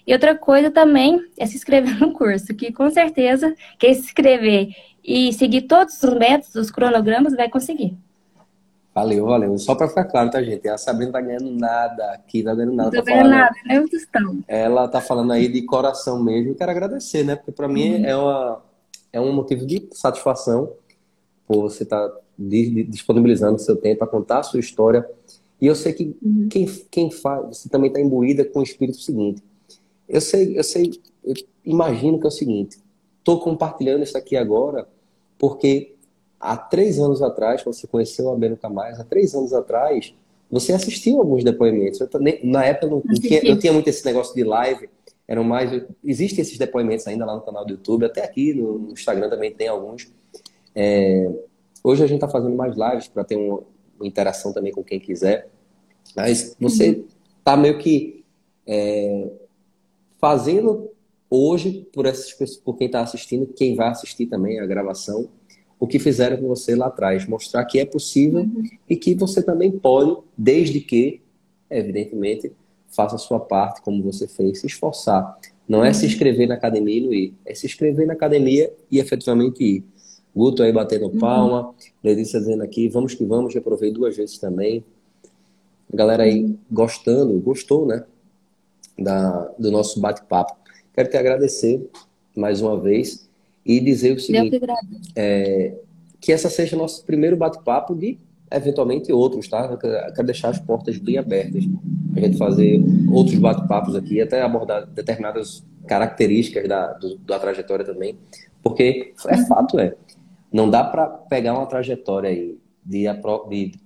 E 0.05 0.13
outra 0.13 0.35
coisa 0.35 0.69
também 0.69 1.19
é 1.39 1.47
se 1.47 1.55
inscrever 1.55 1.99
no 1.99 2.13
curso, 2.13 2.53
que 2.53 2.71
com 2.71 2.89
certeza 2.91 3.55
quem 3.79 3.95
se 3.95 4.01
inscrever 4.01 4.75
e 5.03 5.33
seguir 5.33 5.63
todos 5.63 6.03
os 6.03 6.13
métodos, 6.13 6.53
os 6.53 6.69
cronogramas, 6.69 7.35
vai 7.35 7.49
conseguir. 7.49 7.97
Valeu, 8.99 9.25
valeu. 9.25 9.57
Só 9.57 9.75
para 9.75 9.87
ficar 9.87 10.03
claro, 10.03 10.29
tá, 10.29 10.43
gente? 10.43 10.67
A 10.67 10.77
Sabrina 10.77 11.13
tá 11.13 11.21
ganhando 11.21 11.51
nada 11.51 12.11
aqui, 12.11 12.43
tá 12.43 12.53
ganhando 12.53 12.75
nada. 12.75 12.89
Não 12.89 12.99
tô 12.99 13.05
tá 13.05 13.11
ganhando 13.13 13.29
nada, 13.29 13.55
nem 13.65 13.87
tostão. 13.87 14.43
Ela 14.45 14.87
tá 14.89 14.99
falando 14.99 15.31
aí 15.31 15.47
de 15.47 15.61
coração 15.61 16.21
mesmo. 16.21 16.53
Quero 16.53 16.71
agradecer, 16.71 17.23
né? 17.23 17.37
Porque 17.37 17.53
para 17.53 17.67
mim 17.69 17.95
uhum. 17.95 18.05
é, 18.05 18.17
uma, 18.17 18.61
é 19.13 19.21
um 19.21 19.31
motivo 19.31 19.65
de 19.65 19.87
satisfação 19.93 20.73
por 21.47 21.61
você 21.61 21.83
estar 21.83 22.09
tá 22.09 22.17
disponibilizando 22.37 23.55
o 23.55 23.59
seu 23.59 23.77
tempo 23.77 23.99
para 23.99 24.07
contar 24.07 24.39
a 24.39 24.43
sua 24.43 24.59
história 24.59 25.05
e 25.61 25.67
eu 25.67 25.75
sei 25.75 25.93
que 25.93 26.17
uhum. 26.21 26.47
quem, 26.49 26.65
quem 26.91 27.11
faz, 27.11 27.57
você 27.57 27.69
também 27.69 27.87
está 27.87 28.01
imbuída 28.01 28.43
com 28.43 28.59
o 28.59 28.63
espírito 28.63 28.99
seguinte. 28.99 29.41
Eu 30.07 30.19
sei, 30.19 30.57
eu 30.57 30.63
sei, 30.63 30.99
eu 31.23 31.33
imagino 31.63 32.19
que 32.19 32.25
é 32.25 32.27
o 32.27 32.31
seguinte: 32.31 32.77
estou 33.19 33.39
compartilhando 33.39 34.03
isso 34.03 34.17
aqui 34.17 34.35
agora 34.35 34.87
porque 35.37 35.95
há 36.39 36.55
três 36.55 36.99
anos 36.99 37.21
atrás, 37.21 37.61
quando 37.61 37.75
você 37.75 37.87
conheceu 37.87 38.31
a 38.31 38.35
Beno 38.35 38.57
Mais, 38.71 38.99
há 38.99 39.03
três 39.03 39.35
anos 39.35 39.53
atrás, 39.53 40.13
você 40.49 40.73
assistiu 40.73 41.19
alguns 41.19 41.43
depoimentos. 41.43 41.99
Eu, 41.99 42.09
na 42.43 42.65
época 42.65 42.87
não, 42.87 43.01
não 43.05 43.15
tinha, 43.15 43.45
eu 43.45 43.59
tinha 43.59 43.73
muito 43.73 43.87
esse 43.87 44.03
negócio 44.05 44.33
de 44.33 44.43
live, 44.43 44.89
eram 45.27 45.43
mais. 45.43 45.69
Existem 46.03 46.41
esses 46.41 46.57
depoimentos 46.57 47.05
ainda 47.07 47.25
lá 47.25 47.35
no 47.35 47.41
canal 47.41 47.65
do 47.65 47.73
YouTube, 47.73 48.05
até 48.05 48.23
aqui 48.23 48.53
no, 48.53 48.91
Instagram 48.91 49.29
também 49.29 49.53
tem 49.53 49.67
alguns. 49.67 50.11
É, 50.73 51.29
hoje 51.83 52.03
a 52.03 52.07
gente 52.07 52.17
está 52.17 52.27
fazendo 52.27 52.55
mais 52.55 52.75
lives 52.75 53.07
para 53.07 53.23
ter 53.23 53.35
um, 53.35 53.61
interação 54.01 54.53
também 54.53 54.71
com 54.71 54.83
quem 54.83 54.99
quiser. 54.99 55.49
Mas 56.15 56.55
você 56.59 57.03
está 57.37 57.53
uhum. 57.53 57.61
meio 57.61 57.77
que 57.77 58.25
é, 58.65 59.29
fazendo 60.19 60.89
hoje, 61.29 61.87
por, 61.93 62.07
essas, 62.07 62.57
por 62.57 62.75
quem 62.75 62.87
está 62.87 63.01
assistindo, 63.01 63.45
quem 63.47 63.75
vai 63.75 63.89
assistir 63.89 64.25
também 64.25 64.59
a 64.59 64.65
gravação, 64.65 65.29
o 65.79 65.87
que 65.87 65.97
fizeram 65.97 66.37
com 66.37 66.47
você 66.47 66.75
lá 66.75 66.87
atrás. 66.87 67.25
Mostrar 67.27 67.63
que 67.65 67.79
é 67.79 67.85
possível 67.85 68.41
uhum. 68.41 68.63
e 68.87 68.95
que 68.95 69.15
você 69.15 69.41
também 69.41 69.71
pode, 69.71 70.17
desde 70.37 70.81
que, 70.81 71.21
evidentemente, 71.69 72.51
faça 72.87 73.15
a 73.15 73.19
sua 73.19 73.39
parte 73.39 73.81
como 73.81 74.03
você 74.03 74.27
fez, 74.27 74.59
se 74.59 74.67
esforçar. 74.67 75.39
Não 75.67 75.85
é 75.85 75.93
se 75.93 76.05
inscrever 76.05 76.47
na 76.47 76.55
academia 76.55 76.97
e 76.97 77.01
não 77.01 77.13
ir, 77.13 77.33
é 77.45 77.53
se 77.53 77.65
inscrever 77.65 78.05
na 78.05 78.13
academia 78.13 78.73
e 78.91 78.99
efetivamente 78.99 79.63
ir. 79.63 79.83
Guto 80.35 80.61
aí 80.61 80.71
batendo 80.71 81.05
uhum. 81.05 81.17
palma, 81.17 81.73
Letícia 82.03 82.39
dizendo 82.39 82.63
aqui, 82.63 82.89
vamos 82.89 83.13
que 83.13 83.23
vamos, 83.23 83.53
já 83.53 83.61
provei 83.61 83.91
duas 83.91 84.17
vezes 84.17 84.37
também. 84.37 84.83
A 85.91 85.95
galera 85.95 86.23
aí 86.23 86.55
gostando, 86.69 87.39
gostou, 87.39 87.85
né? 87.85 88.03
Da, 88.97 89.53
do 89.57 89.71
nosso 89.71 89.99
bate-papo. 89.99 90.55
Quero 90.93 91.09
te 91.09 91.17
agradecer 91.17 91.89
mais 92.35 92.61
uma 92.61 92.79
vez 92.79 93.28
e 93.65 93.79
dizer 93.79 94.15
o 94.15 94.19
seguinte: 94.19 94.59
é, 95.15 95.75
que 96.19 96.31
essa 96.31 96.49
seja 96.49 96.75
nosso 96.75 97.05
primeiro 97.05 97.37
bate-papo 97.37 97.95
de 97.95 98.17
eventualmente 98.51 99.11
outros, 99.11 99.47
tá? 99.47 99.65
Eu 99.65 99.77
quero 99.77 100.25
deixar 100.25 100.49
as 100.49 100.59
portas 100.59 100.97
bem 100.97 101.17
abertas 101.17 101.65
a 102.15 102.19
gente 102.19 102.37
fazer 102.37 102.81
outros 103.11 103.37
bate-papos 103.37 103.95
aqui, 103.95 104.21
até 104.21 104.41
abordar 104.41 104.85
determinadas 104.87 105.63
características 105.87 106.67
da, 106.67 106.93
do, 106.93 107.17
da 107.19 107.39
trajetória 107.39 107.85
também, 107.85 108.17
porque 108.61 109.13
é 109.27 109.35
uhum. 109.35 109.45
fato, 109.45 109.79
é. 109.79 109.95
Não 110.51 110.69
dá 110.69 110.83
para 110.83 111.07
pegar 111.07 111.53
uma 111.53 111.65
trajetória 111.65 112.29
aí 112.29 112.57
de, 112.83 113.05
de, 113.49 113.71
de 113.71 113.79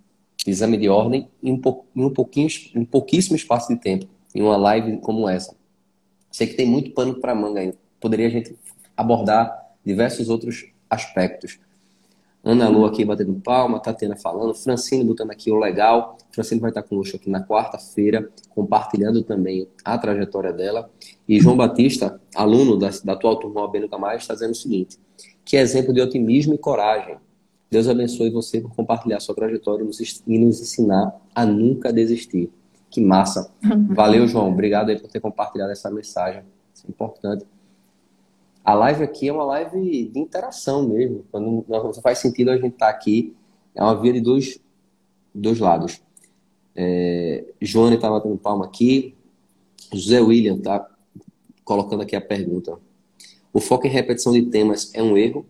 exame 0.47 0.77
de 0.77 0.87
ordem 0.87 1.27
em 1.41 1.51
um, 1.53 1.61
em 1.95 2.05
um 2.05 2.09
pouquinho, 2.09 2.47
em 2.73 2.79
um 2.79 2.85
pouquíssimo 2.85 3.35
espaço 3.35 3.73
de 3.73 3.79
tempo, 3.79 4.07
em 4.33 4.41
uma 4.41 4.55
live 4.55 4.97
como 4.97 5.27
essa. 5.27 5.55
Sei 6.31 6.47
que 6.47 6.55
tem 6.55 6.65
muito 6.65 6.91
pano 6.91 7.15
para 7.15 7.35
manga 7.35 7.59
ainda. 7.59 7.77
Poderia 7.99 8.27
a 8.27 8.29
gente 8.29 8.55
abordar 8.95 9.62
diversos 9.85 10.29
outros 10.29 10.65
aspectos. 10.89 11.59
Ana 12.43 12.67
Lu 12.67 12.85
aqui 12.85 13.05
batendo 13.05 13.33
palma, 13.35 13.79
Tatiana 13.79 14.17
falando, 14.17 14.53
Francine 14.53 15.05
botando 15.05 15.31
aqui 15.31 15.49
o 15.49 15.57
legal. 15.57 16.17
Francine 16.29 16.59
vai 16.59 16.71
estar 16.71 16.83
conosco 16.83 17.15
aqui 17.15 17.29
na 17.29 17.41
quarta-feira, 17.41 18.29
compartilhando 18.49 19.23
também 19.23 19.65
a 19.83 19.97
trajetória 19.97 20.51
dela. 20.51 20.89
E 21.27 21.39
João 21.39 21.55
Batista, 21.55 22.19
aluno 22.35 22.77
da, 22.77 22.89
da 23.03 23.13
atual 23.13 23.37
turma 23.37 23.61
OAB 23.61 23.79
Nunca 23.79 23.97
Mais, 23.97 24.23
está 24.23 24.33
dizendo 24.33 24.51
o 24.51 24.55
seguinte: 24.55 24.99
que 25.45 25.55
exemplo 25.55 25.93
de 25.93 26.01
otimismo 26.01 26.53
e 26.53 26.57
coragem. 26.57 27.15
Deus 27.71 27.87
abençoe 27.87 28.29
você 28.29 28.59
por 28.59 28.75
compartilhar 28.75 29.19
sua 29.21 29.33
trajetória 29.33 29.83
e 30.27 30.37
nos 30.37 30.61
ensinar 30.61 31.15
a 31.33 31.45
nunca 31.45 31.93
desistir. 31.93 32.51
Que 32.89 32.99
massa. 32.99 33.49
Valeu, 33.89 34.27
João. 34.27 34.51
Obrigado 34.51 34.89
aí 34.89 34.99
por 34.99 35.09
ter 35.09 35.21
compartilhado 35.21 35.71
essa 35.71 35.89
mensagem. 35.89 36.43
Isso 36.73 36.85
é 36.85 36.89
importante 36.89 37.45
a 38.63 38.73
live 38.73 39.03
aqui 39.03 39.27
é 39.27 39.33
uma 39.33 39.43
live 39.43 40.05
de 40.07 40.19
interação 40.19 40.87
mesmo. 40.87 41.25
Quando 41.29 41.65
não 41.67 41.93
faz 41.95 42.19
sentido 42.19 42.49
a 42.49 42.55
gente 42.55 42.73
estar 42.73 42.85
tá 42.85 42.91
aqui, 42.91 43.35
é 43.75 43.83
uma 43.83 43.99
via 43.99 44.13
de 44.13 44.21
dois, 44.21 44.59
dois 45.33 45.59
lados. 45.59 46.01
É, 46.75 47.45
Joane 47.61 47.95
está 47.95 48.09
batendo 48.09 48.37
palma 48.37 48.65
aqui. 48.65 49.15
José 49.91 50.21
William 50.21 50.55
está 50.55 50.89
colocando 51.65 52.03
aqui 52.03 52.15
a 52.15 52.21
pergunta. 52.21 52.79
O 53.51 53.59
foco 53.59 53.85
em 53.85 53.89
repetição 53.89 54.31
de 54.31 54.43
temas 54.43 54.93
é 54.93 55.03
um 55.03 55.17
erro? 55.17 55.45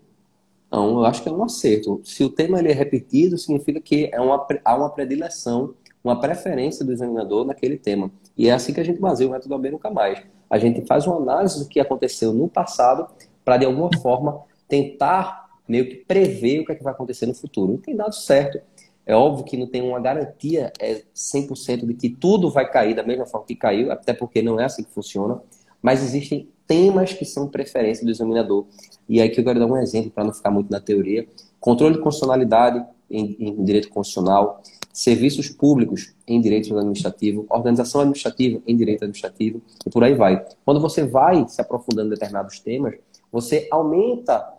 Não, 0.70 0.98
eu 0.98 1.04
acho 1.04 1.22
que 1.22 1.28
é 1.28 1.32
um 1.32 1.44
acerto. 1.44 2.00
Se 2.04 2.24
o 2.24 2.28
tema 2.28 2.58
ele 2.58 2.70
é 2.70 2.74
repetido, 2.74 3.38
significa 3.38 3.80
que 3.80 4.10
é 4.12 4.20
uma, 4.20 4.44
há 4.64 4.76
uma 4.76 4.90
predileção, 4.90 5.74
uma 6.02 6.20
preferência 6.20 6.84
do 6.84 6.92
examinador 6.92 7.46
naquele 7.46 7.78
tema. 7.78 8.10
E 8.36 8.48
é 8.48 8.52
assim 8.52 8.72
que 8.72 8.80
a 8.80 8.84
gente 8.84 9.00
baseia 9.00 9.28
o 9.28 9.32
método 9.32 9.54
AB 9.54 9.70
nunca 9.70 9.88
mais 9.88 10.20
a 10.48 10.58
gente 10.58 10.86
faz 10.86 11.06
uma 11.06 11.16
análise 11.16 11.58
do 11.58 11.68
que 11.68 11.80
aconteceu 11.80 12.32
no 12.32 12.48
passado 12.48 13.06
para, 13.44 13.56
de 13.56 13.66
alguma 13.66 13.90
forma, 13.98 14.42
tentar 14.68 15.44
meio 15.68 15.88
que 15.88 15.96
prever 15.96 16.60
o 16.60 16.66
que, 16.66 16.72
é 16.72 16.74
que 16.74 16.82
vai 16.82 16.92
acontecer 16.92 17.26
no 17.26 17.34
futuro. 17.34 17.72
Não 17.72 17.78
tem 17.78 17.96
dado 17.96 18.14
certo. 18.14 18.60
É 19.06 19.14
óbvio 19.14 19.44
que 19.44 19.56
não 19.56 19.66
tem 19.66 19.82
uma 19.82 20.00
garantia 20.00 20.72
é 20.80 21.02
100% 21.14 21.86
de 21.86 21.94
que 21.94 22.08
tudo 22.08 22.50
vai 22.50 22.70
cair 22.70 22.94
da 22.94 23.02
mesma 23.02 23.26
forma 23.26 23.46
que 23.46 23.54
caiu, 23.54 23.92
até 23.92 24.14
porque 24.14 24.40
não 24.40 24.58
é 24.58 24.64
assim 24.64 24.82
que 24.82 24.90
funciona. 24.90 25.42
Mas 25.82 26.02
existem 26.02 26.48
temas 26.66 27.12
que 27.12 27.24
são 27.24 27.48
preferência 27.48 28.04
do 28.04 28.10
examinador. 28.10 28.66
E 29.08 29.20
aí 29.20 29.28
que 29.28 29.40
eu 29.40 29.44
quero 29.44 29.60
dar 29.60 29.66
um 29.66 29.76
exemplo 29.76 30.10
para 30.10 30.24
não 30.24 30.32
ficar 30.32 30.50
muito 30.50 30.70
na 30.70 30.80
teoria. 30.80 31.26
Controle 31.60 31.96
de 31.96 32.00
constitucionalidade 32.00 32.84
em, 33.10 33.36
em 33.38 33.64
direito 33.64 33.90
constitucional, 33.90 34.62
serviços 34.94 35.48
públicos 35.48 36.14
em 36.24 36.40
direito 36.40 36.72
administrativo, 36.72 37.44
organização 37.50 38.02
administrativa 38.02 38.62
em 38.64 38.76
direito 38.76 39.02
administrativo 39.02 39.60
e 39.84 39.90
por 39.90 40.04
aí 40.04 40.14
vai. 40.14 40.46
Quando 40.64 40.80
você 40.80 41.04
vai 41.04 41.48
se 41.48 41.60
aprofundando 41.60 42.06
em 42.06 42.10
determinados 42.10 42.60
temas, 42.60 42.94
você 43.32 43.66
aumenta 43.72 44.54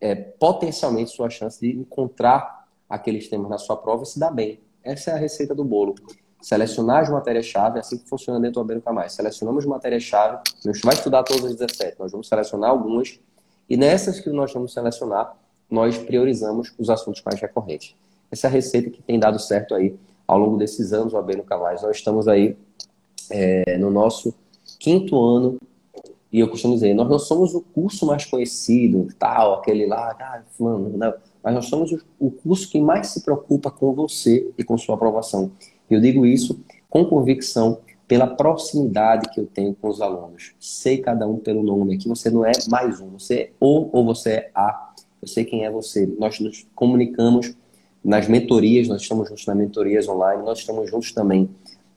é, 0.00 0.16
potencialmente 0.16 1.12
sua 1.12 1.30
chance 1.30 1.60
de 1.60 1.78
encontrar 1.78 2.66
aqueles 2.90 3.28
temas 3.28 3.48
na 3.48 3.56
sua 3.56 3.76
prova 3.76 4.02
e 4.02 4.06
se 4.06 4.18
dar 4.18 4.32
bem. 4.32 4.58
Essa 4.82 5.12
é 5.12 5.14
a 5.14 5.16
receita 5.16 5.54
do 5.54 5.64
bolo. 5.64 5.94
Selecionar 6.40 7.02
as 7.02 7.08
matérias-chave, 7.08 7.78
assim 7.78 7.98
que 7.98 8.08
funciona 8.08 8.40
dentro 8.40 8.64
do 8.64 8.74
Nunca 8.74 8.92
Mais. 8.92 9.12
Selecionamos 9.12 9.64
matérias-chave, 9.64 10.42
não 10.64 10.72
vai 10.82 10.94
estudar 10.94 11.22
todas 11.22 11.44
as 11.44 11.54
17, 11.54 12.00
nós 12.00 12.10
vamos 12.10 12.26
selecionar 12.26 12.70
algumas, 12.70 13.20
e 13.70 13.76
nessas 13.76 14.18
que 14.18 14.28
nós 14.28 14.52
vamos 14.52 14.72
selecionar, 14.72 15.36
nós 15.70 15.96
priorizamos 15.96 16.74
os 16.76 16.90
assuntos 16.90 17.22
mais 17.24 17.40
recorrentes. 17.40 17.94
Essa 18.32 18.48
receita 18.48 18.90
que 18.90 19.02
tem 19.02 19.20
dado 19.20 19.38
certo 19.38 19.74
aí 19.74 19.94
ao 20.26 20.38
longo 20.38 20.56
desses 20.56 20.92
anos, 20.92 21.12
o 21.12 21.18
AB 21.18 21.36
Nunca 21.36 21.58
Mais. 21.58 21.82
Nós 21.82 21.98
estamos 21.98 22.26
aí 22.26 22.56
é, 23.30 23.76
no 23.76 23.90
nosso 23.90 24.34
quinto 24.80 25.22
ano 25.22 25.58
e 26.32 26.40
eu 26.40 26.48
costumo 26.48 26.72
dizer, 26.72 26.94
nós 26.94 27.10
não 27.10 27.18
somos 27.18 27.54
o 27.54 27.60
curso 27.60 28.06
mais 28.06 28.24
conhecido, 28.24 29.06
tal, 29.18 29.56
aquele 29.56 29.84
lá, 29.86 30.16
ah, 30.18 30.42
não. 30.58 31.14
mas 31.42 31.54
nós 31.54 31.66
somos 31.66 31.94
o 32.18 32.30
curso 32.30 32.70
que 32.70 32.80
mais 32.80 33.08
se 33.08 33.22
preocupa 33.22 33.70
com 33.70 33.92
você 33.92 34.50
e 34.56 34.64
com 34.64 34.78
sua 34.78 34.94
aprovação. 34.94 35.52
Eu 35.90 36.00
digo 36.00 36.24
isso 36.24 36.58
com 36.88 37.04
convicção 37.04 37.80
pela 38.08 38.26
proximidade 38.26 39.28
que 39.28 39.40
eu 39.40 39.46
tenho 39.46 39.74
com 39.74 39.88
os 39.88 40.00
alunos. 40.00 40.54
Sei 40.58 40.98
cada 40.98 41.26
um 41.28 41.36
pelo 41.36 41.62
nome. 41.62 41.96
Aqui 41.96 42.08
você 42.08 42.30
não 42.30 42.46
é 42.46 42.52
mais 42.68 42.98
um, 42.98 43.10
você 43.10 43.34
é 43.34 43.50
o 43.60 43.90
ou 43.92 44.04
você 44.04 44.30
é 44.30 44.50
a. 44.54 44.94
Eu 45.20 45.28
sei 45.28 45.44
quem 45.44 45.66
é 45.66 45.70
você. 45.70 46.06
Nós 46.18 46.40
nos 46.40 46.66
comunicamos 46.74 47.54
nas 48.04 48.26
mentorias, 48.26 48.88
nós 48.88 49.02
estamos 49.02 49.28
juntos 49.28 49.46
nas 49.46 49.56
mentorias 49.56 50.08
online, 50.08 50.42
nós 50.42 50.58
estamos 50.58 50.90
juntos 50.90 51.12
também 51.12 51.48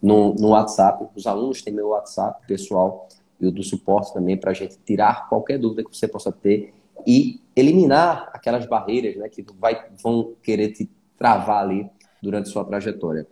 no, 0.01 0.33
no 0.35 0.49
WhatsApp. 0.49 1.05
Os 1.15 1.25
alunos 1.25 1.61
têm 1.61 1.73
meu 1.73 1.89
WhatsApp 1.89 2.45
pessoal 2.47 3.07
e 3.39 3.47
o 3.47 3.51
do 3.51 3.63
suporte 3.63 4.13
também 4.13 4.37
para 4.37 4.51
a 4.51 4.53
gente 4.53 4.77
tirar 4.85 5.27
qualquer 5.27 5.57
dúvida 5.57 5.83
que 5.83 5.95
você 5.95 6.07
possa 6.07 6.31
ter 6.31 6.73
e 7.05 7.41
eliminar 7.55 8.29
aquelas 8.33 8.65
barreiras 8.65 9.15
né, 9.15 9.29
que 9.29 9.45
vai, 9.59 9.85
vão 10.01 10.33
querer 10.41 10.71
te 10.71 10.89
travar 11.17 11.63
ali 11.63 11.89
durante 12.21 12.49
sua 12.49 12.63
trajetória. 12.63 13.27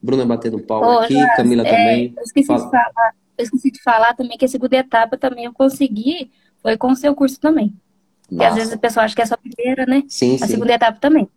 Bruna 0.00 0.24
batendo 0.24 0.60
pau 0.60 0.82
Ô, 0.82 0.98
aqui, 1.00 1.14
Camila 1.36 1.66
é, 1.66 1.70
também. 1.70 2.14
Eu 2.16 2.22
esqueci, 2.22 2.46
Fala. 2.46 2.64
de 2.64 2.70
falar, 2.70 3.14
eu 3.36 3.44
esqueci 3.44 3.70
de 3.70 3.82
falar 3.82 4.14
também 4.14 4.38
que 4.38 4.44
a 4.44 4.48
segunda 4.48 4.76
etapa 4.76 5.16
também 5.16 5.44
eu 5.44 5.52
consegui, 5.52 6.30
foi 6.62 6.76
com 6.76 6.92
o 6.92 6.96
seu 6.96 7.14
curso 7.14 7.40
também. 7.40 7.74
Porque 8.28 8.44
às 8.44 8.54
vezes 8.54 8.72
a 8.72 8.78
pessoa 8.78 9.04
acha 9.04 9.14
que 9.14 9.22
é 9.22 9.26
só 9.26 9.34
a 9.34 9.38
primeira, 9.38 9.86
né? 9.86 10.04
Sim, 10.06 10.36
a 10.36 10.38
sim. 10.38 10.46
segunda 10.46 10.74
etapa 10.74 10.98
também. 11.00 11.28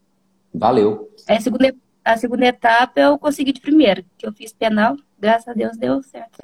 Valeu. 0.53 1.09
A 1.27 1.39
segunda, 1.39 1.75
a 2.03 2.17
segunda 2.17 2.45
etapa 2.45 2.99
eu 2.99 3.17
consegui 3.17 3.53
de 3.53 3.61
primeira, 3.61 4.03
que 4.17 4.25
eu 4.25 4.33
fiz 4.33 4.51
penal, 4.53 4.97
graças 5.19 5.47
a 5.47 5.53
Deus 5.53 5.77
deu 5.77 6.01
certo. 6.03 6.39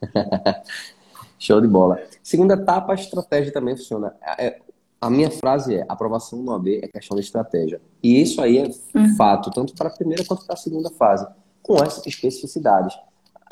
Show 1.38 1.60
de 1.60 1.66
bola. 1.66 2.00
Segunda 2.22 2.54
etapa, 2.54 2.92
a 2.92 2.94
estratégia 2.94 3.52
também 3.52 3.76
funciona. 3.76 4.14
É, 4.38 4.60
a 5.00 5.08
minha 5.08 5.30
frase 5.30 5.76
é: 5.76 5.86
aprovação 5.88 6.42
no 6.42 6.52
AB 6.52 6.80
é 6.82 6.88
questão 6.88 7.16
de 7.16 7.22
estratégia. 7.22 7.80
E 8.02 8.20
isso 8.20 8.42
aí 8.42 8.58
é 8.58 8.70
uhum. 8.94 9.16
fato, 9.16 9.50
tanto 9.50 9.74
para 9.74 9.88
a 9.88 9.92
primeira 9.92 10.24
quanto 10.24 10.44
para 10.44 10.54
a 10.54 10.58
segunda 10.58 10.90
fase, 10.90 11.26
com 11.62 11.76
essas 11.82 12.06
especificidades. 12.06 12.96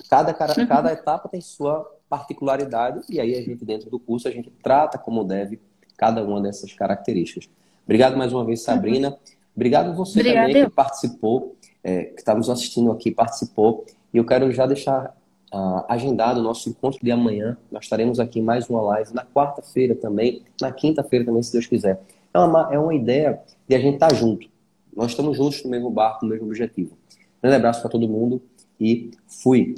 Cada, 0.08 0.32
cada, 0.34 0.60
uhum. 0.60 0.66
cada 0.66 0.92
etapa 0.92 1.28
tem 1.28 1.40
sua 1.40 1.84
particularidade, 2.08 3.00
e 3.08 3.20
aí 3.20 3.34
a 3.34 3.42
gente, 3.42 3.64
dentro 3.64 3.90
do 3.90 3.98
curso, 3.98 4.28
a 4.28 4.30
gente 4.30 4.50
trata 4.62 4.96
como 4.98 5.24
deve 5.24 5.60
cada 5.96 6.22
uma 6.22 6.40
dessas 6.40 6.72
características. 6.72 7.48
Obrigado 7.84 8.16
mais 8.16 8.32
uma 8.32 8.44
vez, 8.44 8.60
Sabrina. 8.60 9.10
Uhum. 9.10 9.16
Obrigado 9.58 9.92
você 9.92 10.20
Obrigada. 10.20 10.46
também 10.46 10.64
que 10.66 10.70
participou, 10.70 11.56
é, 11.82 12.04
que 12.04 12.20
está 12.20 12.32
nos 12.32 12.48
assistindo 12.48 12.92
aqui, 12.92 13.10
participou. 13.10 13.84
E 14.14 14.16
eu 14.16 14.24
quero 14.24 14.52
já 14.52 14.66
deixar 14.66 15.16
uh, 15.52 15.84
agendado 15.88 16.38
o 16.38 16.42
nosso 16.44 16.70
encontro 16.70 17.00
de 17.02 17.10
amanhã. 17.10 17.58
Nós 17.68 17.82
estaremos 17.82 18.20
aqui 18.20 18.40
mais 18.40 18.70
uma 18.70 18.80
live 18.80 19.12
na 19.12 19.24
quarta-feira 19.24 19.96
também, 19.96 20.44
na 20.60 20.70
quinta-feira 20.70 21.24
também, 21.24 21.42
se 21.42 21.52
Deus 21.52 21.66
quiser. 21.66 22.00
É 22.32 22.38
uma, 22.38 22.72
é 22.72 22.78
uma 22.78 22.94
ideia 22.94 23.40
de 23.66 23.74
a 23.74 23.80
gente 23.80 23.94
estar 23.94 24.10
tá 24.10 24.14
junto. 24.14 24.48
Nós 24.96 25.10
estamos 25.10 25.36
juntos 25.36 25.64
no 25.64 25.70
mesmo 25.70 25.90
barco, 25.90 26.24
no 26.24 26.30
mesmo 26.30 26.46
objetivo. 26.46 26.92
Um 26.92 27.42
grande 27.42 27.56
abraço 27.56 27.80
para 27.80 27.90
todo 27.90 28.08
mundo 28.08 28.40
e 28.80 29.10
fui. 29.26 29.74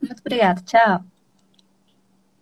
Muito 0.00 0.20
obrigada. 0.20 0.62
Tchau. 0.62 1.04